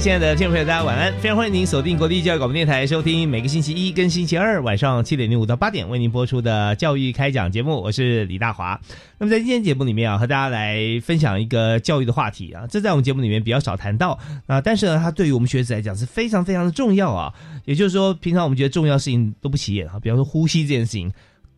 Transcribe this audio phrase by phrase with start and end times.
[0.00, 1.12] 亲爱的听众朋友，大家晚安！
[1.20, 7.78] 非常欢迎您锁定国立教育广播电台，收听每个星期一跟星期二晚上七点零五到八点为您播出的教育开讲节目。
[7.78, 8.80] 我是李大华。
[9.18, 17.30] 那么在今天节目里面啊，和大家来分享一个教育的话题啊，这在我们节目里面比较少谈到啊，但是呢，它对于我们学子来讲是非常非常的重要啊。
[17.66, 21.12] 也就是说，平常我们觉得重要事情都不起眼啊，比方说呼吸这件事情。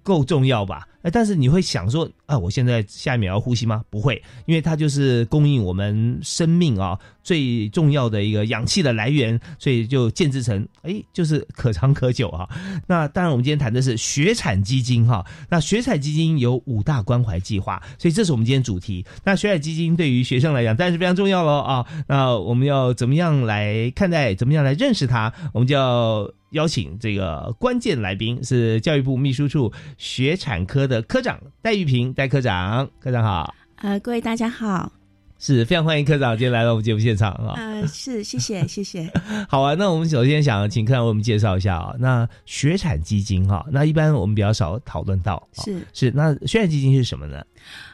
[0.04, 0.84] 够重要吧？
[1.03, 3.84] 哎，但是你会想说啊，我现在下一秒要呼吸吗？
[3.91, 12.48] 不会，因为它就是供应我们生命啊最重要的一个氧气的来源，所以就建制成哎，就是可长可久啊。
[12.86, 15.25] 那当然，我们今天谈的是学产基金哈。
[15.48, 19.05] 那学产基金有五大关怀计划，所以这是我们今天主题。
[19.25, 21.86] 那学产基金对于学生来讲，当然是非常重要喽啊。
[22.06, 24.34] 那我们要怎么样来看待？
[24.34, 25.33] 怎么样来认识它？
[25.53, 26.30] 我们就要。
[26.53, 33.54] 邀请这个关键来宾是教育部秘书处学产科的科长戴玉平戴科长，科长好。
[33.76, 34.92] 呃，各位大家好，
[35.38, 37.54] 是非常欢迎科长今天来到我们节目现场啊。
[37.56, 39.10] 呃，是谢谢谢谢。
[39.48, 47.42] 好啊，那我们首先想请科长为我们介绍一下啊，那学产基金哈，那一般我们比较少讨论到，是是，那学产基金是什么呢？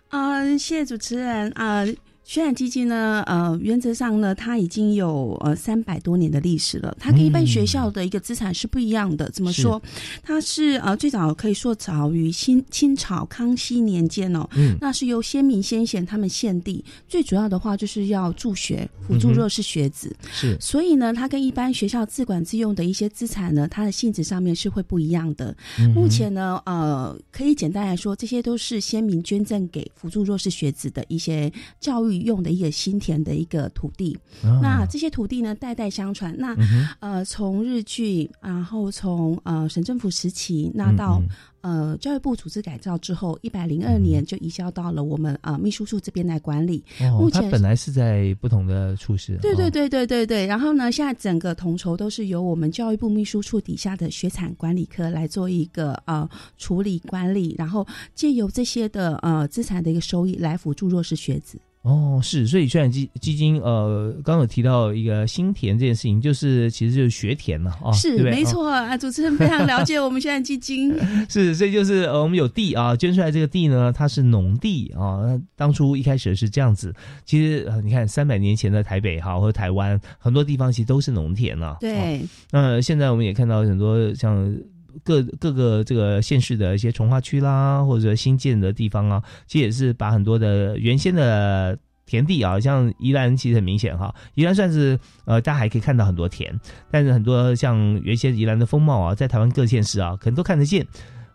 [0.08, 1.84] 啊，谢谢主持人啊。
[2.28, 6.94] 血染基金呢，呃，原则上呢，它已经有呃三百多年的历史了。
[7.00, 9.30] 它跟一般学校的一个资产是不一样的。
[9.30, 9.80] 怎么说？
[10.22, 14.46] 它是呃最早可以说早于清清朝康熙年间哦。
[14.56, 14.76] 嗯。
[14.78, 20.14] 那是由先民先贤他们献地，最主要的话就是要助学，辅助弱势学子。
[20.30, 20.54] 是。
[20.60, 25.56] 所以呢，它跟一般学校自管自用的一些资产呢，它的性质上面是会不一样的。
[25.94, 31.50] 目前呢，呃，可以简单来说，这些都是先民捐赠给辅助弱势学子的一些
[31.80, 32.17] 教育。
[32.20, 34.16] 用的一个新田的一个土地，
[34.62, 36.34] 那这些土地呢代代相传。
[36.38, 36.56] 那
[37.00, 41.20] 呃，从日据，然后从呃省政府时期，那到
[41.60, 46.84] 呃教育部组织改造之后，一百零二年就移交到了我们啊秘书处这边来管理。
[47.18, 49.38] 目前本来是在不同的处室。
[49.42, 50.46] 对对对对对对。
[50.46, 61.58] 然后呢，现在整个统筹都是由我们教育部秘书处底下的学产管理科来做一个呃处理管理，然后借由这些的呃资产的一个收益来辅助弱势学子。
[61.82, 70.92] 哦，是，所以虽然基基金，呃，刚刚有提到一个新田这件事情，就是其实就是学田了啊，是没错啊，主持人非常了解我们现在基金，
[71.30, 75.20] 是，所以就是呃，我们有地啊，捐出来这个地呢，它是农地啊，
[75.56, 76.92] 当初一开始是这样子，
[77.24, 84.54] 其实呃，你看三百年前的台北哈，或者台湾很多地方其实都是农田了，对，那现在我们也看到很多像。
[85.04, 96.58] 各各个这个县市的一些从化区啦，或者新建的地方啊，其实也是把很多的原先的田地啊，像宜兰其实很明显哈，宜兰算是呃大家还可以看到很多田，
[96.90, 100.86] 但是很多像原先宜兰的风貌啊，在台湾各县市啊，可能都看得见。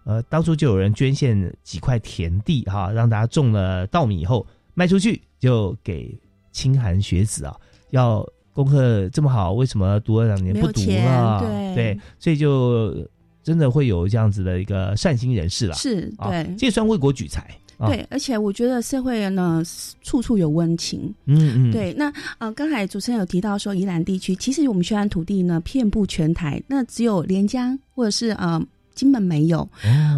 [0.05, 6.19] 呃，当初就有人捐献几块田地哈，让大家种了稻米以后卖出去，就给
[6.51, 7.55] 清寒学子啊，
[7.91, 11.73] 要功课这么好，为什么读了两年不读了？
[11.75, 13.07] 对，所以就。
[13.43, 17.45] 真的会有这样子的一个善心人士了，是对，这算为国举才。
[17.79, 19.61] 对，而且我觉得社会呢，
[20.03, 21.13] 处处有温情。
[21.25, 21.93] 嗯嗯，对。
[21.95, 28.61] 那呃，刚才主持人有提到说，宜兰地区其实我们宣安土地呢，遍布全台，那只有连江或者是呃
[28.95, 29.67] 金门没有，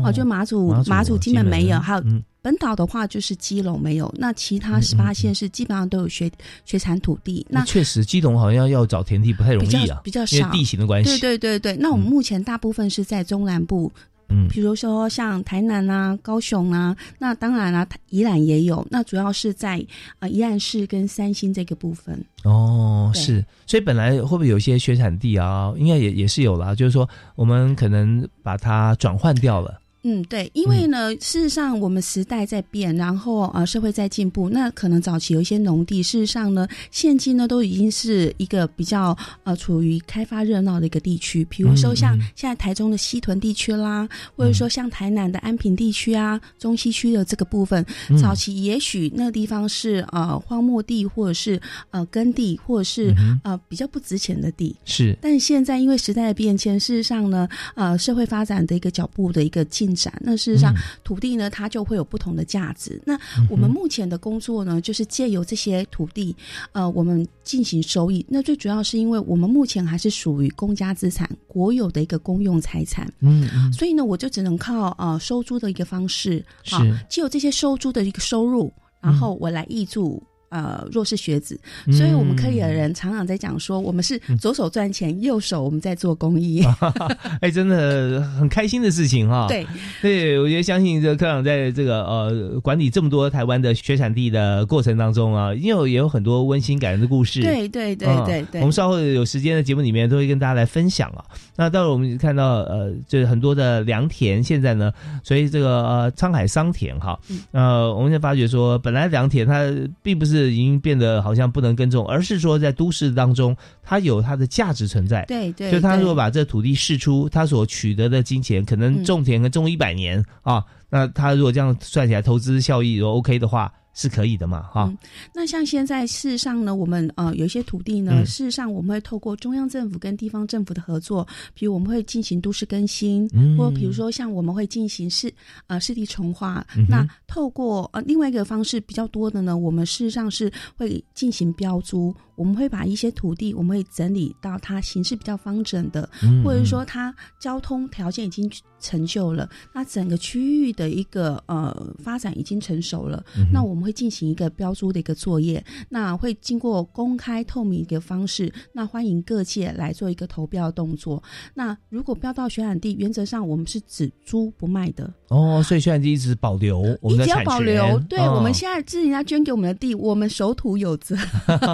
[0.03, 2.03] 哦，就马祖马祖金门没有，还有。
[2.45, 6.30] 本岛的话就是基隆没有，那其他十八县市基本上都有学
[6.63, 7.44] 学产土地。
[7.50, 11.09] 那确实，基隆好像要找田地不太容易啊，比较少，地形的关系。
[11.19, 13.92] 对对对对，那我们目前大部分是在中南部，
[14.30, 18.86] 嗯，比如说像台南啊、高雄啊，那当然啦，宜兰也有。
[18.91, 19.83] 那主要是在
[20.19, 22.24] 呃宜兰市跟三星这个部分。
[22.44, 25.74] 哦，是，所以本来会不会有一些学产地啊？
[25.77, 29.81] 应该也也是有啦，就是说我们可能把它转换掉了。
[30.07, 47.83] 嗯，对，因为呢，事实上我们时代在变，然后呃社会在进步，那可能早期有一些农地，事实上呢，现今呢都已经是一个比较呃处于开发热闹的一个地区，比如说像现在台中的西屯地区啦，或者说像台南的安平地区啊，中西区的这个部分，
[48.21, 51.59] 早期也许那个地方是呃荒漠地，或者是
[51.89, 53.11] 呃耕地，或者是
[53.43, 63.01] 呃比较不值钱的地，是，但现在因为时代的变迁，事实上呢，呃社会发展的一个脚步的一个进展，那事实上土地呢它就会有不同的价值。
[63.06, 63.18] 那
[63.50, 66.36] 我们目前的工作呢，就是借由这些土地，
[66.74, 68.25] 呃，我们进行收益。
[68.30, 78.71] 那最主要是因为我们目前还是属于公家资产、国有的一个公用财产，嗯嗯，所以呢，我就只能靠呃收租的一个方式，好借由这些收租的一个收入，
[79.01, 80.21] 然后我来挹注。
[80.50, 81.59] 呃，弱势学子，
[81.92, 86.63] 所以我们科里的人常常在讲说，我们是左手赚钱，右手我们在做公益。
[87.42, 89.47] 哎，真的很开心的事情哈。
[89.50, 89.65] 对，
[90.01, 97.41] 对，我觉得相信这科长在这个呃管理这么多台湾的学产地的过程当中啊，也有也有很多温馨感人的故事。
[97.41, 101.25] 对对对对对，我们稍后有时间的节目里面都会跟大家来分享啊。
[101.57, 104.91] 那到了我们看到呃，就是很多的良田，现在呢，
[105.24, 107.19] 所以这个呃沧海桑田哈，
[107.51, 109.65] 呃，我们就发觉说，本来良田它
[110.01, 110.34] 并不是。
[110.43, 115.25] 已经变得好像不能耕种，而是说在都市当中，它有它的价值存在。
[115.25, 123.71] 对对，就他如果把这土地释出，他所取得的金钱，可能种田能种一百年啊，那他如果这样算起来，投资效益如果 OK 的话。
[123.95, 124.94] 是可以的嘛，哈。
[125.33, 135.33] 那像现在事实上呢，我们呃有一些土地呢，事实上我们会透过中央政府跟地方政府的合作，比如我们会进行都市更新，嗯或比如说像我们会进行市
[135.65, 136.63] 呃市地重划。
[136.88, 142.13] 那透过呃另外一个方式比较多的呢，我们事实上是会进行标租。
[142.36, 146.09] 我们会把一些土地，我们会整理到它形式比较方整的，
[146.44, 161.21] 或者说它交通条件已经成就了，那整个区域的一个呃发展已经成熟了，那我们会进行一个标租的一个作业，那会经过公开透明的方式，那欢迎各界来做一个投标动作。
[161.53, 165.13] 那如果标到选染地，原则上我们是只租不卖的。
[165.27, 168.05] 哦，所以选染地一直保留我们的产权。
[168.09, 171.15] 对，我们现在是人家捐给我们的地，我们守土有责。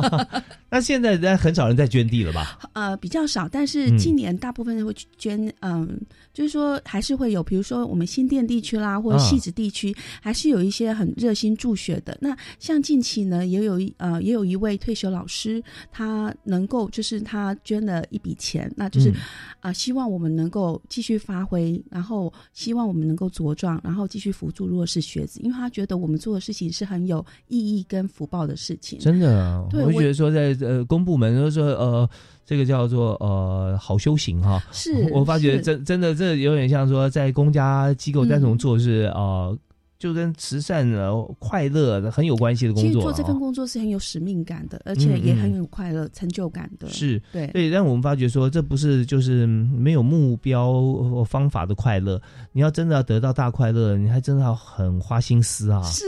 [0.70, 2.60] 那现在人很少人在捐地了吧？
[2.74, 5.42] 呃，比较少，但是近年大部分人会去捐。
[5.60, 6.00] 嗯，
[6.34, 12.18] 就是说还是会有，比如说我们新店地区啦，或者戏子地区，还是有一些很热心助学的。
[12.22, 15.62] 那像近期呢，也有呃，也有一位退休老师，
[15.92, 19.14] 他能够就是他捐了一笔钱，那就是
[19.60, 29.00] 啊，希望我们能够继续发挥，然后希望我们能够茁壮，然后继续辅助弱势学子，因为他觉得我们做的事情是很有意义跟福报的事情。
[29.00, 30.56] 真的啊，我会觉得说在。
[30.62, 32.10] 呃，公部门都说，呃，
[32.46, 34.62] 这个叫做呃好修行哈。
[34.72, 39.58] 是我发觉真真的这有点像说在公家机构，但是我们做是呃。
[40.02, 42.92] 就跟慈善的快乐很有关系的工作。
[42.92, 46.90] 其实做这份工作是很有使命感的，而且也很有快乐、成就感的。
[46.90, 50.84] 是对对，让我们发觉说，这不是就是没有目标
[51.24, 52.20] 方法的快乐。
[52.52, 55.84] 你要真的要得到大快乐，你还真的要很花心思啊。
[55.84, 56.04] 是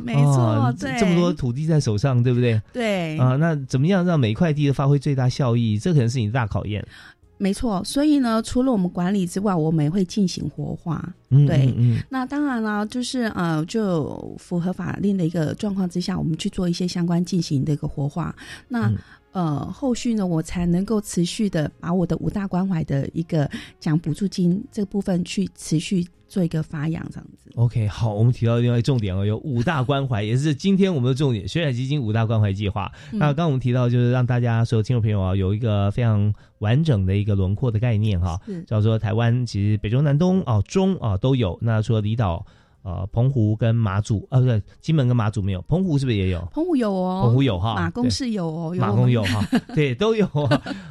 [0.00, 2.60] 没错，对，这么多土地在手上，对不对？
[2.72, 5.78] 对啊，那怎么样让每块地都发挥最大效益？
[5.78, 6.84] 这可能是你的大考验。
[7.38, 11.14] 没错，所以呢，除了我们管理之外，我们也会进行活化。
[11.46, 11.74] 对，
[12.10, 18.34] 那当然了，就是呃，就符合法令的一个状况之下，我们去做一些相关进行的一个活化。
[18.68, 18.90] 那
[19.32, 26.06] 呃，后续呢，我才能够持续的把我的五大关怀的一个奖补助金这个部分去持续。
[26.30, 27.50] 做一个发扬这样子。
[27.54, 32.92] OK，好，我们提到另外重点哦，有五大关怀，也是今天我们的重点——学海基金五大关怀计划。
[33.12, 41.58] 那刚刚我们提到，就是让大家所有听众朋友啊，有一个非常完整的一个轮廓的概念哈，叫做台湾其实北中南东啊中啊都有。
[41.62, 42.44] 那除了离岛
[42.88, 46.40] 呃澎湖跟马祖啊，不对，金门跟马祖没有，澎湖是不是也有？
[46.52, 50.26] 澎湖有哦，澎湖有哈，马公是有哦，马公有哈， 对，都有。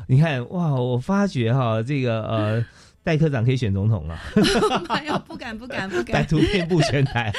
[0.08, 2.66] 你看哇，我发觉哈，这个呃。
[3.08, 4.20] 戴科长可以选总统 了，
[5.26, 6.12] 不敢不敢不敢！
[6.12, 7.32] 带图片布全台，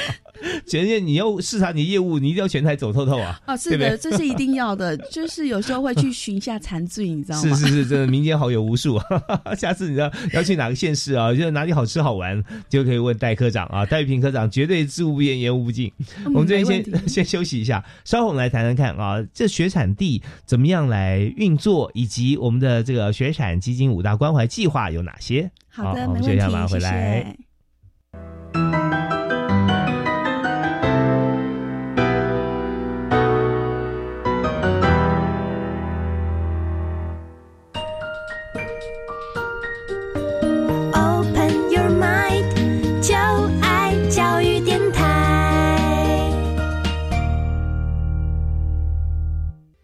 [0.65, 3.39] 全业你要视察你业务，你一定要全台走透透啊！
[3.45, 4.97] 啊，是的，这是一定要的。
[4.97, 7.43] 就是有时候会去寻一下残醉，你知道吗？
[7.55, 8.99] 是是是，真的民间好友无数。
[9.55, 11.31] 下次你知道要去哪个县市啊？
[11.31, 13.85] 就是哪里好吃好玩，就可以问戴科长啊。
[13.85, 15.91] 戴玉平科长绝对知无不言，言无不尽。
[16.25, 25.51] 我们这边先先休息一下，稍后我们来谈谈看啊，这雪产地怎么样来运作，以及我们的这个雪产基金五大关怀计划有哪些？
[25.67, 27.35] 好的没问题谢谢。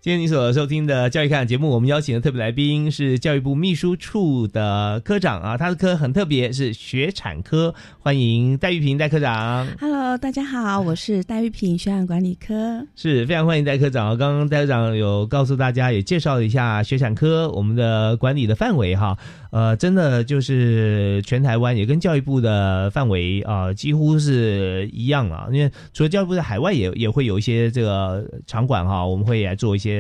[0.05, 9.67] 今天你所收听的教育看节目，我们邀请的特别来宾是教育部秘书处的科长啊，他的科很特别，是学产科，欢迎戴玉平戴科长。
[9.79, 12.85] Hello，大家好，我是戴玉平，学产管理科。
[12.95, 14.15] 是非常欢迎戴科长啊！
[14.15, 19.17] 刚刚戴科长有告诉大家，也介绍了一下学产科我们的管理的范围哈，
[19.50, 25.47] 呃，真的就是全台湾也跟教育部的范围啊、几乎是一样啊。
[25.51, 29.94] 因为除了教育部在海外也也会有一些这个场馆哈，我们会来做一些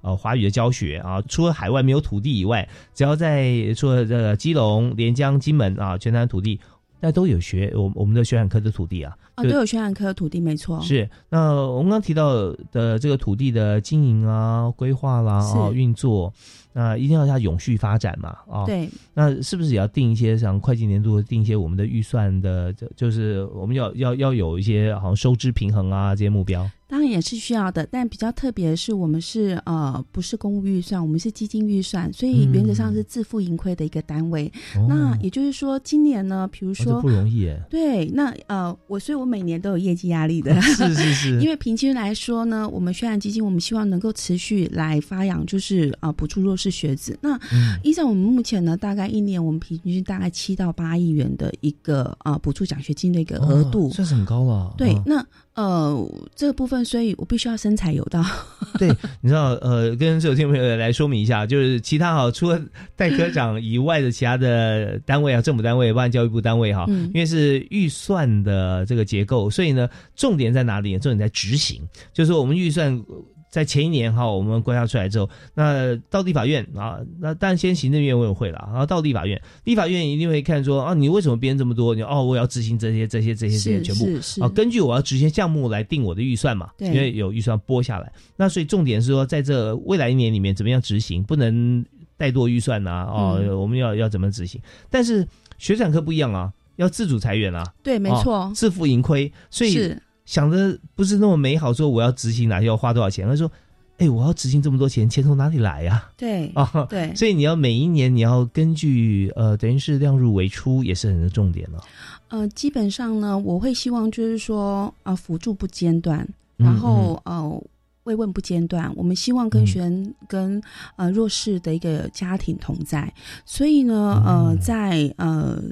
[0.00, 1.22] 呃华语的教学啊。
[1.28, 6.60] 除了海外没有土地以外，只要在除了这个基隆、连江、金门啊，全台土地，
[7.00, 9.16] 那都有学我我们的学产科的土地啊。
[9.34, 10.80] 啊，就都有学产科的土地，没错。
[10.80, 12.32] 是，那我们刚刚提到
[12.72, 16.32] 的这个土地的经营啊、规划啦、啊、运作，
[16.72, 26.66] 那一定要它永续发展嘛，啊、，对，那是不是也要定一些像会计年度定一些我们的预算的，就就是我们要要要有一些好像收支平衡啊这些目标？
[26.88, 34.50] 当然也是需要的，但比较特别的是，我们是呃不是公务预算，我们是基金预算，所以原则上是自负盈亏的一个单位。
[34.88, 40.60] 那哦也就是说，今年呢，比如说，不容易耶，对，那呃，我所以我每年都有业绩压力的。
[40.62, 47.18] 是 是是， 因为平均来说呢，我们宣传基金，我们希望能够持续来发扬，就是呃补助弱势学子。
[47.20, 53.88] 那嗯依照我们目前呢，大概一年我们平均大概七到八亿元的一个呃补助奖学金的一个额度。
[53.88, 55.26] 哦算是很高了，对，哦那
[55.56, 58.24] 呃这个部分，所以我必须要身材有道。
[58.78, 58.88] 对，
[59.20, 62.60] 你知道，呃，跟所有听众朋友来说明一下，就是其他哈，除了
[62.94, 70.96] 代科长以外的其他的单位啊，政府单位，包括教育部单位哈，嗯因为是预算的这个结构，所以呢，重点在哪里？
[70.98, 71.80] 重点在执行，
[72.12, 73.02] 就是我们预算。
[73.46, 81.94] 呃在前一年哈，我们规划出来之后，那到地法院啊，那当然先行政院委员会了，然后到立法院，立法院一定会看说啊，你为什么编这么多？
[81.94, 84.44] 你哦，我要执行这些、这些、这些、这些全部。
[84.44, 88.12] 啊，根据我要执行项目来定我的预算嘛，因为有预算拨下来。
[88.36, 91.82] 那所以重点是说，在这未来一年里面怎么样执行，不能
[92.18, 94.60] 怠惰预算呐、哦，嗯我们要要怎么执行？
[94.90, 95.26] 但是
[95.56, 103.50] 学产科不一样啊，要自主裁员啊，对，没错，哦自负盈亏，所以是想的不是那么美好，说我要执行哪些要花多少钱，他说，
[103.98, 106.86] 哎，我要执行这么多钱，钱从哪里来呀、对啊？
[106.90, 107.14] 对。
[107.14, 111.80] 所以你要每一年你要根据呃，等于是量入为出，也是很的重点了、
[112.28, 116.28] 呃，基本上呢，我会希望就是说，呃，辅助不间断，
[116.58, 117.64] 嗯然后、呃，
[118.02, 118.92] 慰问不间断。
[118.96, 120.60] 我们希望跟嗯学生、跟
[120.96, 123.10] 呃弱势的一个家庭同在，
[123.44, 125.62] 所以呢，呃，嗯在呃。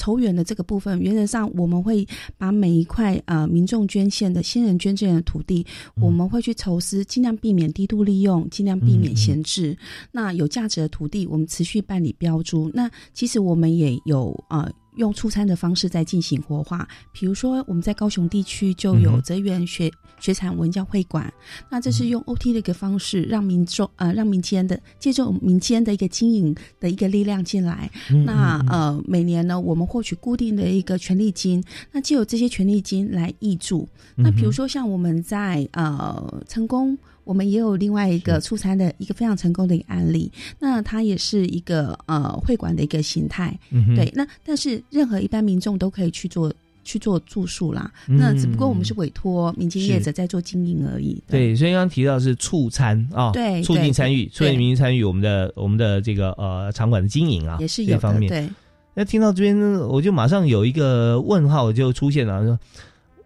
[0.00, 2.06] 筹源的这个部分，原则上我们会
[2.38, 5.66] 把每一块呃民众捐献的新人捐赠的土地，
[5.96, 9.76] 嗯我们会去筹资，尽量避免低度利用，尽量避免嗯嗯闲置。
[10.10, 12.70] 那有价值的土地，我们持续办理标注。
[12.72, 14.66] 那其实我们也有呃
[14.96, 21.32] 用出餐的方式在进行活化，比如说我们在高雄地区就有泽园学学产文教会馆，
[21.68, 27.90] 那这是用 OT 的一个方式，让民众呃让民间的借助民间的一个经营的一个力量进来。
[28.10, 33.88] 嗯那呃每年呢，我们获取固定的一个权利金，那借由这些权利金来挹注。
[34.16, 36.98] 那比如说像我们在呃成功。
[37.30, 44.10] 我们也有另外一个出餐的一个非常成功的一个案例，那它也是一个呃会馆的一个形态，嗯对。
[44.16, 51.22] 那但是任何一般民众都可以去做去做住宿啦，嗯那只不过我们是委托民间业者在做经营而已。
[51.28, 58.28] 对，所以刚刚提到是促餐啊，对促进参与，促进民营参与我们的我们的这个呃场馆的经营啊，也是有的，这方面。
[58.28, 58.48] 对。
[58.92, 62.58] 那听到这边呢，我就马上有一个问号就出现了，说。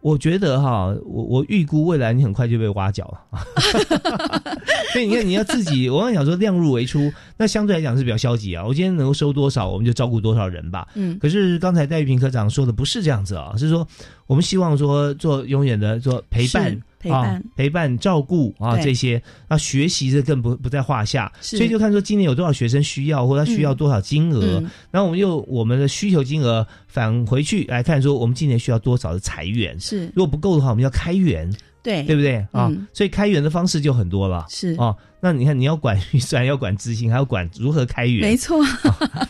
[0.05, 3.41] 我觉得哈，我我预估未来你很快就被挖角了，
[4.93, 8.63] 所以你看你要自己， 我刚想说量入为出，那相对来讲是比较消极啊。
[8.63, 10.87] 我今天能够收多少，我们就照顾多少人吧。
[10.95, 13.89] 嗯，可是刚才戴玉平科长说的不是这样子啊，是说
[14.27, 16.81] 我们希望说做永远的做陪伴。
[17.05, 21.31] 陪伴啊、陪伴、照顾啊，这些啊，学习这更不不在话下。
[21.39, 29.79] 所以就看说今年有多少学生需要，或者他需要多少金额，嗯然后我们用我们的需求金额返回去来看，说我们今年需要多少的裁员。
[29.79, 31.53] 是如果不够的话，我们要开源，
[31.85, 32.67] 对对不对啊？
[32.69, 34.45] 嗯所以开源的方式就很多了。
[34.49, 38.59] 是哦，那你看，你要管预算，要管执行，还要管如何开源，没错，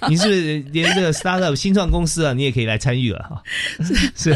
[0.08, 3.42] 你是不是连这个 startup 新创公司啊，你也可以来参与了哈？
[4.14, 4.34] 是，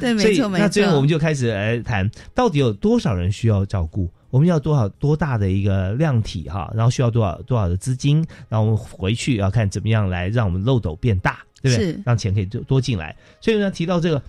[0.00, 0.64] 对，没错，没错。
[0.64, 4.10] 那最后我们就开始来谈，到底有多少人需要照顾？
[4.30, 6.68] 我们要多少多大的一个量体哈？
[6.74, 8.16] 然后需要多少多少的资金？
[8.48, 12.02] 然后我们回去要看怎么样来让我们漏斗变大，对不对是？
[12.04, 13.14] 让钱可以多多进来。
[13.40, 14.20] 所以呢，提到这个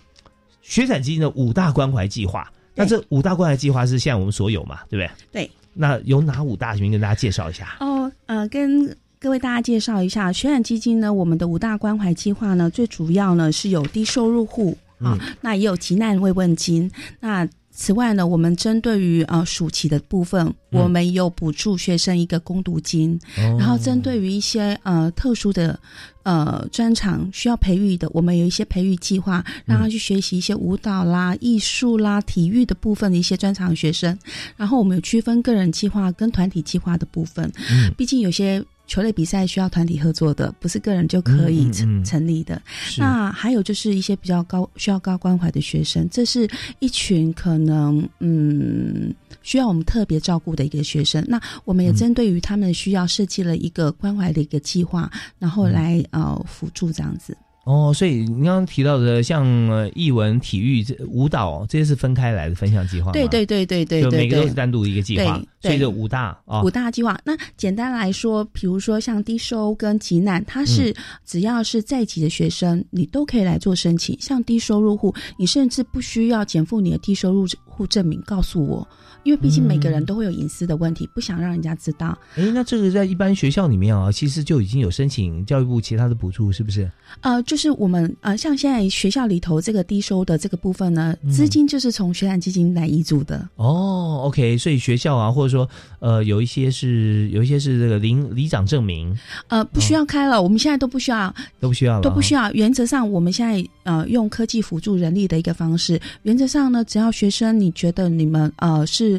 [0.61, 5.41] 学产基金的五大关怀计划，那这五大关怀计划是现在我们所有嘛，对不对？
[5.43, 5.51] 对。
[5.73, 6.75] 那有哪五大？
[6.75, 7.75] 群跟大家介绍一下。
[7.79, 16.89] 哦，呃，跟各位大家介绍一下，学染基金呢，我们的五大关怀计划呢，最主要呢是有低收入户啊、嗯那也有急难慰问金，
[17.19, 25.77] 那此外呢，我们针对于呃暑期的部分，嗯我们有补助学生一个攻读金，哦然后针对于一些呃特殊的
[26.23, 34.17] 呃专长需要培育的，我们有一些培育计划，让他去学习一些舞蹈啦、艺术啦、体育的部分的一些专长学生。
[34.55, 38.63] 然后我们有区分个人计划跟团体计划的部分，嗯毕竟有些。
[38.87, 42.61] 球类比赛需要团体合作的，不是个人就可以成、嗯嗯嗯成立的。
[42.97, 46.47] 那还有就是一些比较高需要高关怀的学生，这是
[46.79, 51.23] 一群可能嗯需要我们特别照顾的一个学生。
[51.27, 57.35] 那我们也嗯针对于他们的需要设计了一个关怀的一个计划，然后来呃辅助这样子。
[57.65, 63.11] 哦，所以你刚刚提到的像呃艺文、体育、这舞蹈这些是分开来的分享计划吗？
[63.13, 65.69] 对对对对对每个都是单独一个计划，对对。
[65.69, 70.95] 所以就五大啊五大计划，那简单来说，比如说像低收跟急难，它是嗯。
[71.25, 74.15] 只要是在籍的学生，你都可以来做申请。
[74.21, 78.87] 像低收入户，你甚至不需要减负你的低收入户证明，告诉我，
[79.25, 82.17] 因为毕竟每个人都会有隐私的问题，不想让人家知道。
[82.35, 86.89] 哎，那这个在一般学校里面啊，其实就已经有申请教育部其他的补助，是不是？
[87.21, 93.47] 呃，就是我们呃，像现在学校里头这个低收的这个部分呢，嗯资金就是从学产基金来挹注的。
[93.55, 95.67] 哦，OK，所以学校啊，或者说
[95.99, 99.17] 呃，有一些是有一些是这个领里长证明
[99.47, 102.01] 呃，不需要开了，我们现在都不需要，都不需要了，要。
[102.03, 102.51] 都不需要。
[102.53, 105.99] 原则上，我们现在呃用科技辅助人力的一个方式。
[106.23, 109.14] 原则上呢，只要学生你觉得你们呃是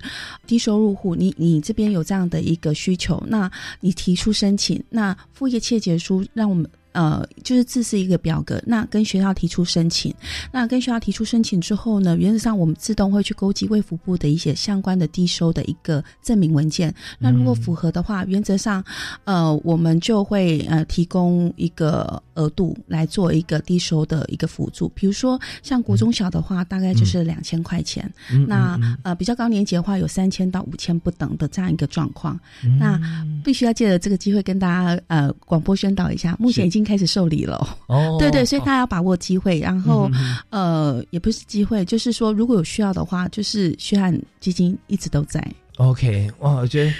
[0.46, 3.50] 低收入户，你你这边有这样的一个需求，那
[3.80, 6.68] 你提出申请，那副业切结书，让我们。
[6.96, 10.14] 呃，就是自是一个表格，那跟学校提出申请，
[10.50, 16.92] 那跟学校提出申请之后呢，原则上我们自动会去勾稽卫福部的一些相关的低收的一个证明文件。
[17.18, 18.82] 那如果符合的话，原则上，
[19.24, 24.88] 呃，我们就会呃提供一个额度来做一个低收的一个辅助。
[24.94, 28.10] 比如说像国中小的话，大概就是两千块钱。
[28.32, 32.40] 嗯那呃比较高年级的话，有三千到五千不等的这样一个状况。
[32.64, 32.98] 嗯那
[33.44, 37.76] 必须要借着这个机会跟大家呃广播宣导一下，目前已经开始受理了。
[37.88, 40.08] 哦，对对，所以大家要把握机会，然后、
[40.50, 45.44] 呃也不是机会，就是说如果有需要的话，就是血汗基金一直都在。
[45.76, 46.90] OK，哇，我觉得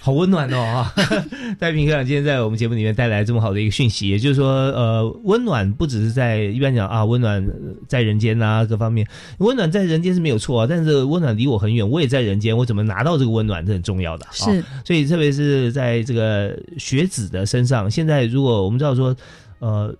[0.00, 0.94] 好温暖哦啊！
[1.60, 7.52] 戴平科长今天在我们节目里面带来这么好的一个讯息，也就是说，呃，温暖不只是在一般讲啊，温暖呃
[7.86, 9.06] 在人间啊，各方面，
[9.38, 14.24] 温暖在人间是没有错啊，但是温暖离我很远，我也在人间，我怎么拿到这个温暖，这很重要的。
[14.24, 19.14] 啊是，所以特别是在这个学子的身上，现在如果我们知道说，
[19.58, 19.94] 呃，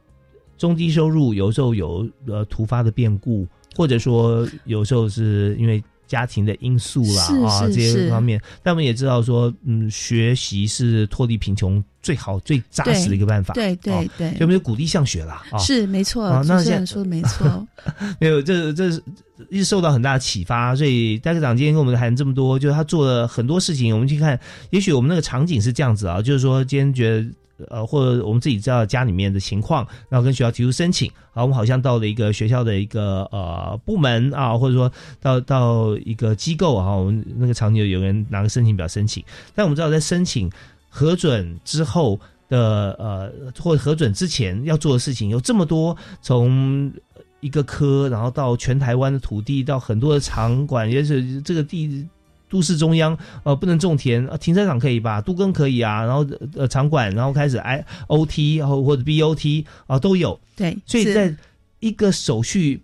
[0.56, 13.54] 中低收入有时候有呃突发的变故，或者说有时候是因为家庭的因素啦啊是这些方面，但我们也知道说，嗯，学习是脱离贫穷最好最扎实的一个办法。
[13.54, 15.58] 对对对所以我们就鼓励向学啦啊。
[15.58, 17.66] 是没错，那现持人说的没错。
[18.20, 19.02] 没有，这这是
[19.48, 23.94] 一直受到很大的启发，所以戴科长今天跟我们谈这么多，就是他做了很多事情。
[23.94, 24.38] 我们去看，
[24.70, 27.26] 也许我们那个场景是这样子啊，就是说今天觉得。
[27.70, 40.50] 呃，或者我们自己知道家里面的情况，然后跟学校提出申请，啊，我们好像到了一个学校的一个呃部门啊，或者说到到一个机构啊，我们那个场景有人拿个申请表申请，但我们知道在申请
[40.88, 46.92] 核准之后的呃，或者核准之前要做的事情有这么多，从
[47.40, 52.06] 一个科，然后到全台湾的土地，到很多的场馆，也是这个地
[52.52, 55.22] 都市中央，呃，不能种田，呃，停车场可以吧？
[55.22, 61.34] 都更可以啊，然后呃场馆，然后开始 I O T 然后或者 B O T 啊、都有，对，所以在
[61.80, 62.82] 一个手续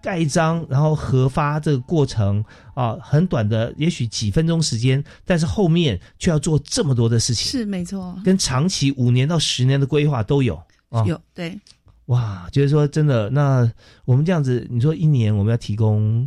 [0.00, 2.44] 盖章，然后核发这个过程
[2.74, 10.54] 啊，很短的，也许几分钟时间，但是后面却要做这么多的事情，是没错，跟长期五年到十年的规划都有
[10.90, 11.04] 啊。
[11.04, 11.58] 有对。
[12.06, 13.70] 哇，就是说真的，那
[14.04, 16.26] 我们这样子，你说一年我们要提供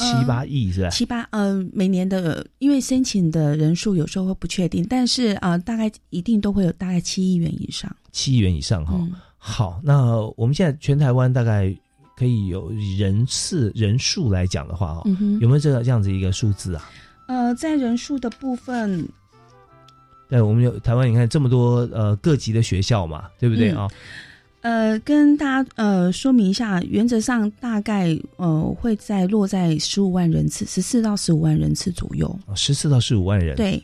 [0.00, 0.88] 七呃八亿是吧？
[0.88, 7.94] 七八呃每年的，因为申请的人数有时候会不确定，但是呃大概一定都会有大概七亿元以上。
[8.10, 8.94] 七亿元以上哈。
[8.94, 11.74] 嗯，好，那我们现在全台湾大概
[12.16, 16.90] 可以有人次人数来讲的话哈，嗯，有没有这个这样子一个数字啊？
[17.26, 19.06] 呃在人数的部分，
[20.28, 23.88] 对，我们有台湾，你看这么多呃各级的学校嘛，对不对嗯啊？
[24.62, 32.28] 呃，跟大家呃说明一下，原则上大概呃会在落在十五万人次，十四到十五万人次左右。
[32.46, 33.82] 哦十四到十五万人，，对，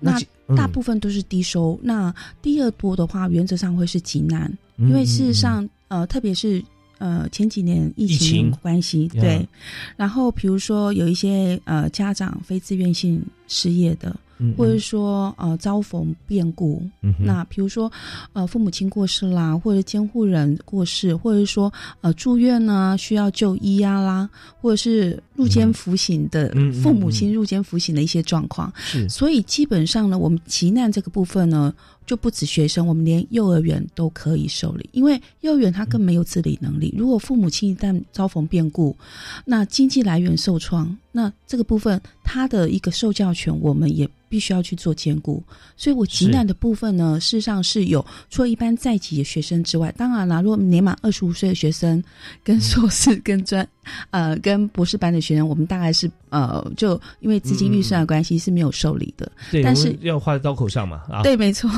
[0.00, 0.20] 那
[0.56, 1.78] 大部分都是低收。
[1.82, 6.62] 那第二波的话，原则上会是极难，因为事实，上呃，特别是。
[7.00, 9.48] 呃，前几年疫疫情情关系，呀对，
[9.96, 17.90] 然后比如说有一些呃家长非自愿性失业的，嗯或者说呃遭逢变故，嗯那比如说
[18.32, 24.28] 呃父母亲过世啦，或者监护人过世，或者说呃住院呢需要就医啊啦，
[24.60, 28.72] 或者是入监服刑的嗯父母亲入监服刑的一些状况。
[28.76, 31.74] 是所以基本上呢，我们急难这个部分呢，
[32.06, 36.94] 就不止学生，我们连幼儿园都可以受理，因为幼儿园他更没有自理能力。
[36.96, 38.96] 如果父母亲一旦遭逢变故，
[39.44, 45.42] 那经济来源受创，那这个部分他的一个受教权，我们也必须要去做兼顾。
[45.76, 52.02] 所以我急难的部分呢，事实上是有除了一般在籍的学生之外，当然啦，如果年满二十五岁的学生，
[52.44, 53.66] 跟硕士、跟专
[54.10, 59.30] 呃跟博士班的学生，我们大概是呃就因为资金预算的关系是没有受理的。
[59.50, 61.22] 对，但是要花在刀口上嘛啊。
[61.22, 61.70] 对，没错。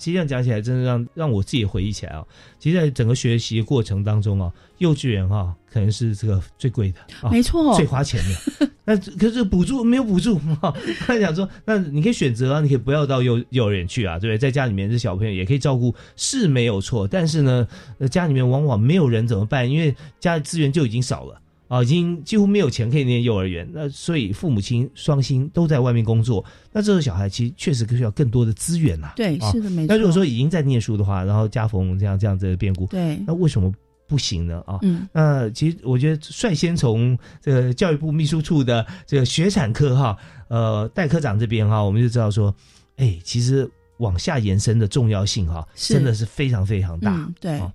[0.00, 2.24] 其实这样讲起来，真的让让我自己回忆起来啊。
[2.58, 8.18] 其实，在整个学习的过程当中啊，幼稚园啊，可能是这个最贵的，啊、没错最花钱
[8.58, 8.70] 的。
[8.86, 10.74] 那可是补助没有补助啊。
[11.00, 14.38] 他想说，那你可以选择啊，你可以不要到幼幼儿园去啊，对不对？
[14.38, 17.06] 在家里面这小朋友也可以照顾，是没有错。
[17.06, 19.70] 但是呢，呃家里面往往没有人怎么办？
[19.70, 21.38] 因为家里资源就已经少了。
[21.70, 29.94] 啊，已经几乎没有钱可以念幼儿园，那所以父母亲双薪都在外面工作，那这个小孩其实确实需要更多的资源呐、对，啊是的，没错。
[29.94, 33.72] 那如果说已经在念书的话，然后家逢这样这样子的变故，对，那为什么
[34.08, 34.60] 不行呢？
[34.66, 40.16] 啊，嗯，那其实我觉得率先从这个教育部秘书处的这个学产科哈，
[40.48, 42.52] 呃，戴科长这边哈，我们就知道说，
[42.96, 47.14] 哎，其实往下延伸的重要性哈，是真的是非常非常大。
[47.14, 47.72] 嗯，对，哦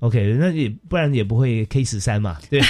[0.00, 2.60] OK，那也不然也不会 K 十三嘛，对，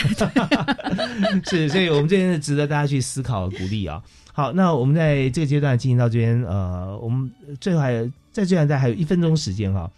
[1.45, 4.03] 是，所以我们这边是值得大家去思考、鼓励啊。
[4.33, 9.91] 好，那我们在这个阶段进行到这边，呃，我们最后还有在这段在还有一分钟时间哈、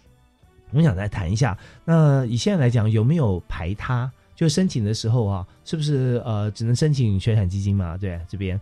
[0.71, 4.09] 我们想再谈一下，那以现在来讲有没有排他？
[4.35, 7.97] 就申请的时候啊，是不是呃只能申请全产基金嘛？
[7.97, 8.57] 对，这边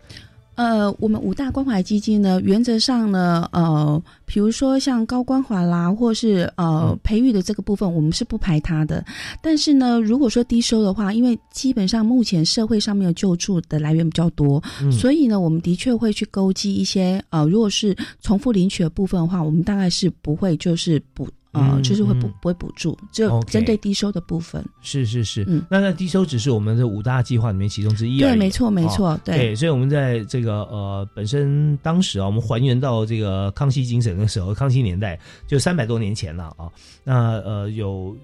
[0.58, 9.04] 呃，我们五大关怀基金呢，原则上呢，呃，比如说像高关怀啦，或是呃嗯培育的这个部分，我们是不排他的。
[9.40, 21.28] 但是呢，如果说低收的话，因为基本上目前社会上面的救助的来源比较多，嗯所以呢，我们的确会去勾稽一些呃，如果是重复领取的部分的话，我们大概是不会就是补。
[21.58, 24.64] 呃，嗯就是会补嗯不会补助，只有针对低收的部分。
[24.80, 28.18] 是是是，嗯那那低收只是我们的五大计划里面其中之一。
[28.18, 36.70] 对，没错，没哦错，对，所以我们在这个呃本身当时啊，我们还原到这个康熙精神的时候，康熙年代就三百多年前了啊。
[37.04, 38.16] 那呃有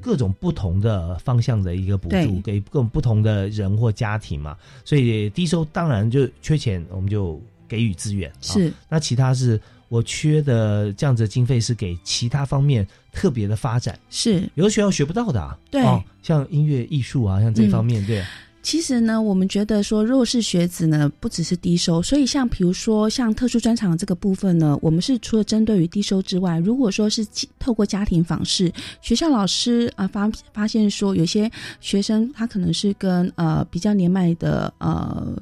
[0.00, 4.56] 各种不同的方向的一个补助，给各种不同的人或家庭嘛。
[4.84, 8.30] 所以低收当然就缺钱，我们就给予资源。
[8.30, 15.56] 啊是那其他是我缺的这样子的经费是给其他方面特别的发展，是，有的学校学不到的、啊。
[15.70, 18.24] 对哦，像音乐艺术啊，像这方面，对。
[18.62, 27.24] 其实呢，我们觉得说弱势学子呢，不只是低收，所以像比如说像特殊专场这个部分呢，我们是除了针对于低收之外，如果说是
[27.60, 31.48] 透过家庭访视，学校老师啊、发发现说有些
[31.80, 35.40] 学生他可能是跟呃比较年迈的呃。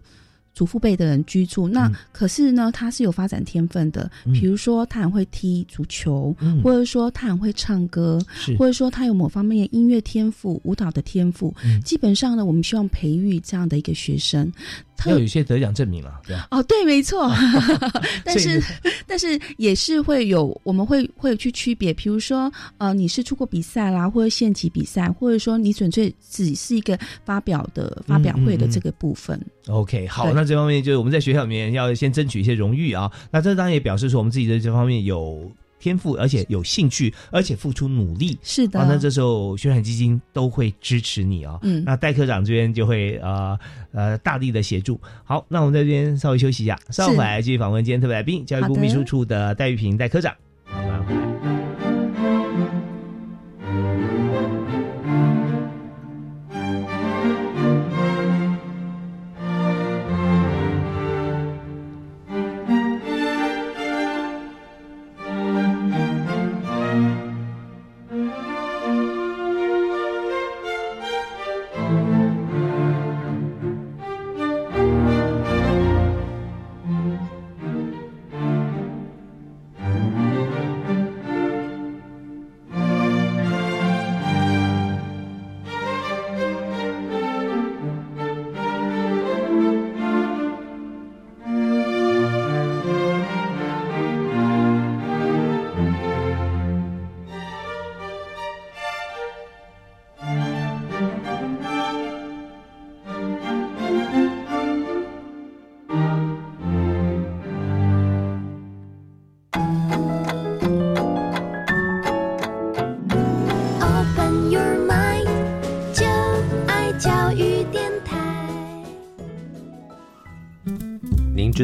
[0.55, 1.95] 祖父辈的人居住，那嗯。
[2.13, 4.33] 可是呢，他是有发展天分的，嗯。
[4.33, 6.63] 比如说他很会踢足球，嗯。
[6.63, 8.19] 或者说他很会唱歌，
[8.57, 11.81] 或者说他有某方面的音乐天赋、舞蹈的天赋，嗯。
[11.83, 14.51] 基本上呢，我们希望培育这样的一个学生。
[14.97, 16.49] 特要有一些得奖证明啊， 对吧？
[16.51, 17.31] 哦，对，没错，
[18.25, 18.63] 但是
[19.07, 29.41] 但是也是会有，我们会会有去区别，比如说呃，你是出过比赛啦，或者县级比赛，或者说你纯粹只是一个发表的发表会的这个部分。
[29.69, 33.11] OK，好，那这方面就是我们在学校里面要先争取一些荣誉啊。
[33.31, 35.51] 那这当然也表示说我们自己在这方面有
[35.85, 38.39] 天赋，而且有兴趣，而且付出努力。
[38.43, 41.59] 是的，啊，那这时候宣传基金都会支持你啊。
[41.61, 43.59] 嗯那戴科长这边就会呃
[43.93, 44.99] 呃大力的协助。
[45.25, 50.35] 好，那我们在这边稍微休息一下，稍后回来继续访问今天特别来宾，教育部秘书处的戴玉平戴科长。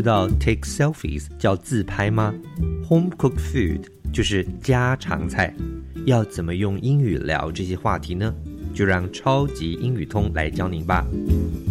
[0.01, 2.35] 知道 take selfies 叫自拍吗
[2.89, 5.55] ？Home cooked food 就是家常菜。
[6.07, 8.35] 要怎么用英语聊这些话题呢？
[8.73, 11.07] 就让超级英语通来教您吧。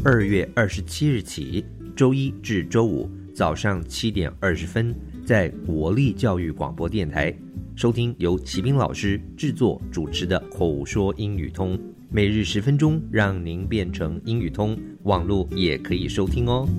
[0.06, 1.66] 二月二十七日起，
[1.96, 4.94] 周一至周五早上七点二十分，
[5.26, 7.36] 在国立教育广播电台
[7.76, 11.76] 收听由齐斌老师制作主持的口说英语通，
[12.12, 14.78] 每日十分钟，让您变成英语通。
[15.02, 16.70] 网络也可以收听哦。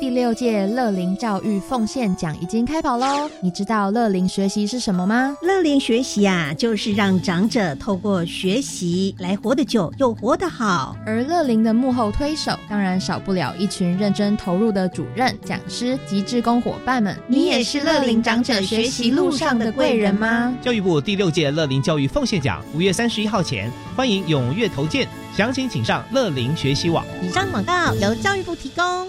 [0.00, 3.28] 第六届乐龄教育奉献奖已经开跑喽！
[3.40, 5.36] 你知道乐龄学习是什么吗？
[5.42, 10.96] 乐龄学习啊，就是让长者透过学习来活得久又活得好。
[11.04, 17.16] 而乐龄的幕后推手，当然少不了一群认真投入的主任、讲师及志工伙伴们。
[17.26, 20.54] 你也是乐龄长者学习路上的贵人吗？
[20.62, 27.04] 教育部第六届乐龄教育奉献奖五月三十一号前，欢迎踊跃投件，详情请上乐龄学习网。
[27.20, 29.08] 以上广告由教育部提供。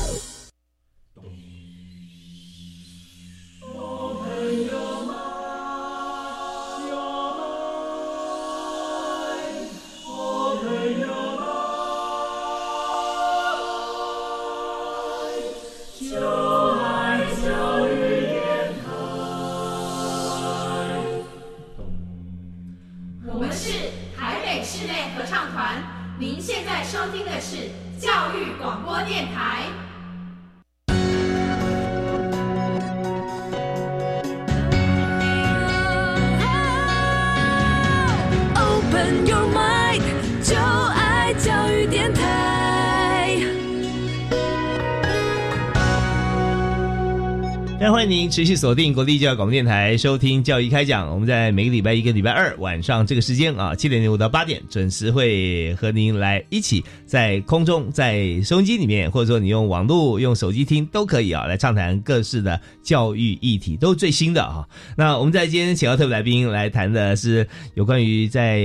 [48.11, 51.09] 您持续锁定国立教育广播电台，收听教育开讲。
[51.09, 64.67] 我们在每个礼拜一个礼拜二晚上这个时间啊，七点零五到八点，准时会和您来一起在空中，在收音机里面，或者说你用网络、用手机听都可以啊，来畅谈各式的教育议题，都是最新的啊。
[64.97, 68.61] 那我们在今天请到特别来宾来谈的是有关于在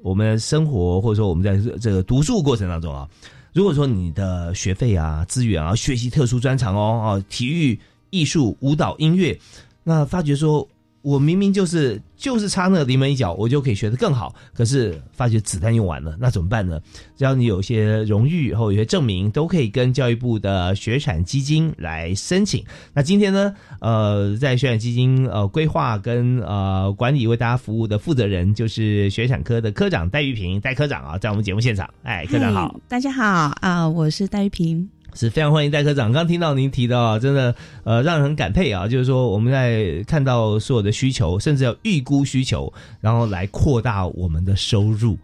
[0.00, 3.04] 我们生活，或者说我们在这个读书过程当中啊，
[3.52, 7.76] 如果说你的学费啊、资源啊、学习特殊专长哦、啊体育。
[8.10, 9.38] 艺术、舞蹈、音乐，
[9.84, 10.66] 那发觉说，
[11.02, 14.34] 我明明就是就是差那临门一脚，我就可以学得更好。
[14.52, 16.80] 可是发觉子弹用完了，那怎么办呢？
[17.16, 22.64] 只要你有些荣誉或有些证明，都可以跟教育部的学产基金来申请。
[22.92, 31.88] 那今天呢，呃，在学产基金呃规划跟呃管理为大家服务的负责人，就是学产科的科长戴玉平戴科长啊，在我们节目现场。
[32.02, 33.24] 哎，科长好，大家好
[33.60, 34.90] 啊，我是戴玉平。
[35.16, 36.12] 是非常欢迎戴科长。
[36.12, 38.86] 刚听到您提到啊，真的呃，让人很感佩啊。
[38.86, 45.16] 就是说，我们在看到所有的需求，甚至要预估需求，然后来扩大我们的收入。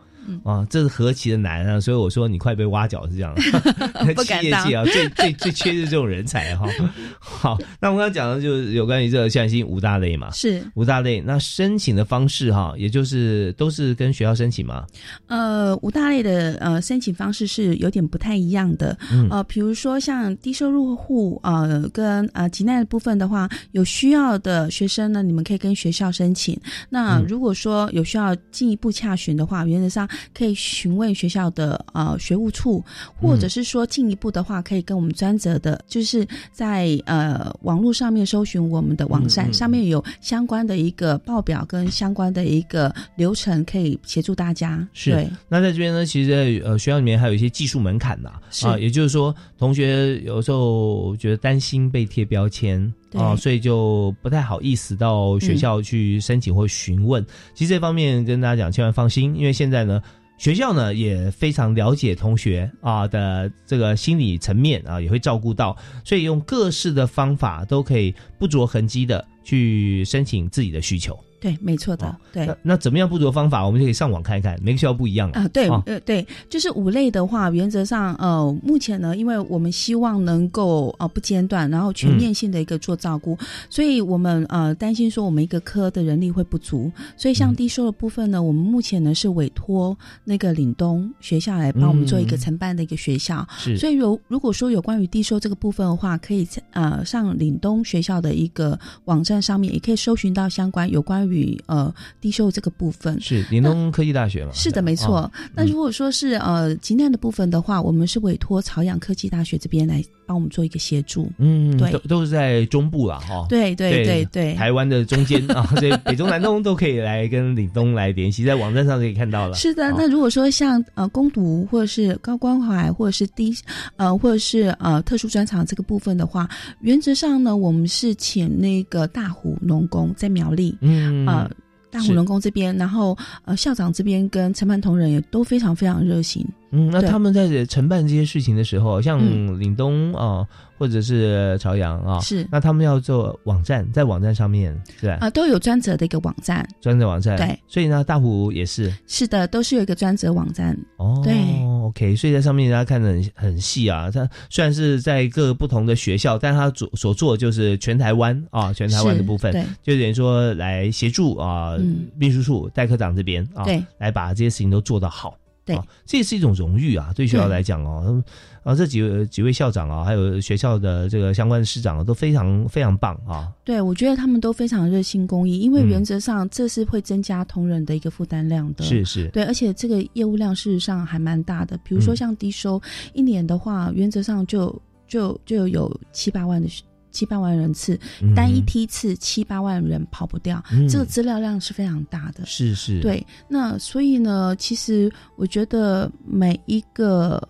[0.44, 1.80] 啊，这是何其的难啊！
[1.80, 3.34] 所以我说你快被挖角是这样，
[4.24, 6.66] 企业界啊，最最最缺的这种人才哈。
[7.18, 11.20] 好，那我们刚刚讲的就是有关于这个向心五大类嘛，是五大类。
[11.20, 14.86] 那申请的方式哈，也就是都是跟学校申请吗？
[15.26, 18.96] 呃，五大类的呃申请方式是有点不太一样的。
[19.30, 26.58] 呃，比如说像低收入户呃跟呃急难的部分的话，有需要的学生呢，你们可以跟学校申请。
[26.88, 30.08] 那如果说有需要进一步洽询的话，原则上。
[30.34, 32.82] 可以询问学校的呃学务处，
[33.20, 44.86] 或者是说进一步的话，可以跟我们专责的，就是在呃网络上面搜寻我们的网站，上面有相关的一个报表跟相关的一个流程，可以协助大家。
[44.92, 48.30] 是，那在这边呢，其实在呃学校里面还有一些技术门槛呐，
[48.62, 52.92] 啊，也就是说，同学有时候觉得担心被贴标签。
[53.14, 57.24] 啊，所以就不太好意思到学校去申请或询问。
[57.54, 60.02] 其实这方面跟大家讲，千万放心，因为现在呢，
[60.38, 71.18] 学校呢也非常了解同学啊的这个心理层面啊，也会照顾到，所以用各式的方法都可以不着痕迹的去申请自己的需求。
[71.42, 72.46] 对，没错的，对。
[72.46, 75.48] 那那怎么样不足的方法，我们就可以上网看一看，每个学校不一样啊。
[75.48, 83.36] 对，呃，对，就是五类的话，原则上，呃，目前呢，因为我们希望能够呃不间断，然后全面性的一个做照顾，
[83.68, 93.44] 所以我们呃担心说我们一个科的人力会不足，所以像低收的部分呢，我们目前呢是委托那个岭东学校来帮我们做一个承办的一个学校。
[93.58, 101.31] 是，所以有如果说有关于低收这个部分的话，可以呃上岭东学校的一个网站上面，也可以搜寻到相关有关于
[101.66, 101.92] 呃。
[102.20, 104.52] 低收这个部分是联东科技大学嘛？
[104.52, 105.30] 是的，没错。
[105.54, 111.30] 那如果说是呃济南的部分的话，我们是委托朝阳科技大学这边来帮我们做一个协助。
[111.36, 113.44] 嗯，对，都都是在中部了哈。
[113.50, 119.54] 对对对对，台湾的中间啊，所以北中南东都可以来跟岭东来联系，在网站上可以看到了。
[119.54, 123.54] 是的，那如果说像呃攻读或者是高关怀或者是低
[123.96, 126.48] 呃或者是呃特殊专长这个部分的话，
[126.80, 131.50] 原则上呢，我们是请那个大湖农工在苗栗，嗯呃。
[131.92, 136.44] 大虎龙宫这边，然后呃，校长这边跟承办同仁也都非常非常热心。
[136.70, 139.20] 嗯，那他们在承办这些事情的时候，像
[139.60, 140.46] 岭东啊，
[140.78, 142.48] 或者是朝阳啊，是。
[142.50, 145.18] 那他们要做网站，在网站上面是吧？
[145.20, 147.36] 啊，都有专责的一个网站，专责网站。
[147.36, 148.90] 对，所以呢，大湖也是。
[149.06, 150.74] 是的，都是有一个专责网站。
[150.96, 151.34] 哦，对
[151.82, 154.10] ，OK，所以在上面大家看的很很细啊。
[154.10, 161.76] 它虽然是在各个不同的学校，但他所所做就是全台湾啊，全台湾的部分，就等于说来协助啊，
[162.16, 165.36] 秘书处代科长这边啊，对，来把这些事情都做得好。
[165.64, 168.22] 对，这也是一种荣誉啊，对学校来讲哦，
[168.64, 173.52] 啊，这几位几位校长啊，还有学校的这个相关的师长都非常非常棒啊。
[173.64, 178.84] 对，我觉得他们都非常热心公益，因为原则上这是会增加同仁的一个负担量的。
[178.84, 181.78] 是是，对，而且这个业务量事实上还蛮大的。
[181.84, 186.68] 比如说像低收，一年的话，原则上就就就有七八万的。
[187.12, 187.96] 七八万人次，
[188.34, 192.44] 单一梯次七八万人跑不掉，这个资料量是非常大的。
[192.44, 193.24] 是是，对。
[193.46, 197.40] 那所以呢，其实我觉得每一个。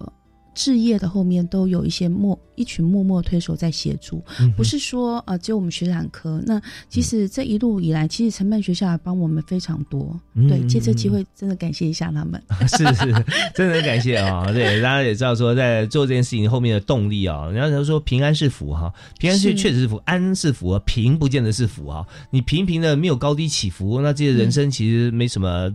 [0.54, 4.22] 置业的后面都有一些默一群默默推手在协助，
[4.56, 6.42] 不是说呃只有我们学产科。
[6.46, 10.18] 那其实这一路以来，其实承办学校也帮我们非常多。
[10.48, 12.42] 对，借这机会真的感谢一下他们。
[12.68, 14.50] 是是，真的很感谢啊！
[14.52, 22.06] 对，大家也知道说，在做这件事情后面的动力啊，人家说平安是福哈，平安是确实是福，安是福，平不见得是福啊。
[22.30, 25.72] 你平平的没有高低起伏，那这些人生其实没什么。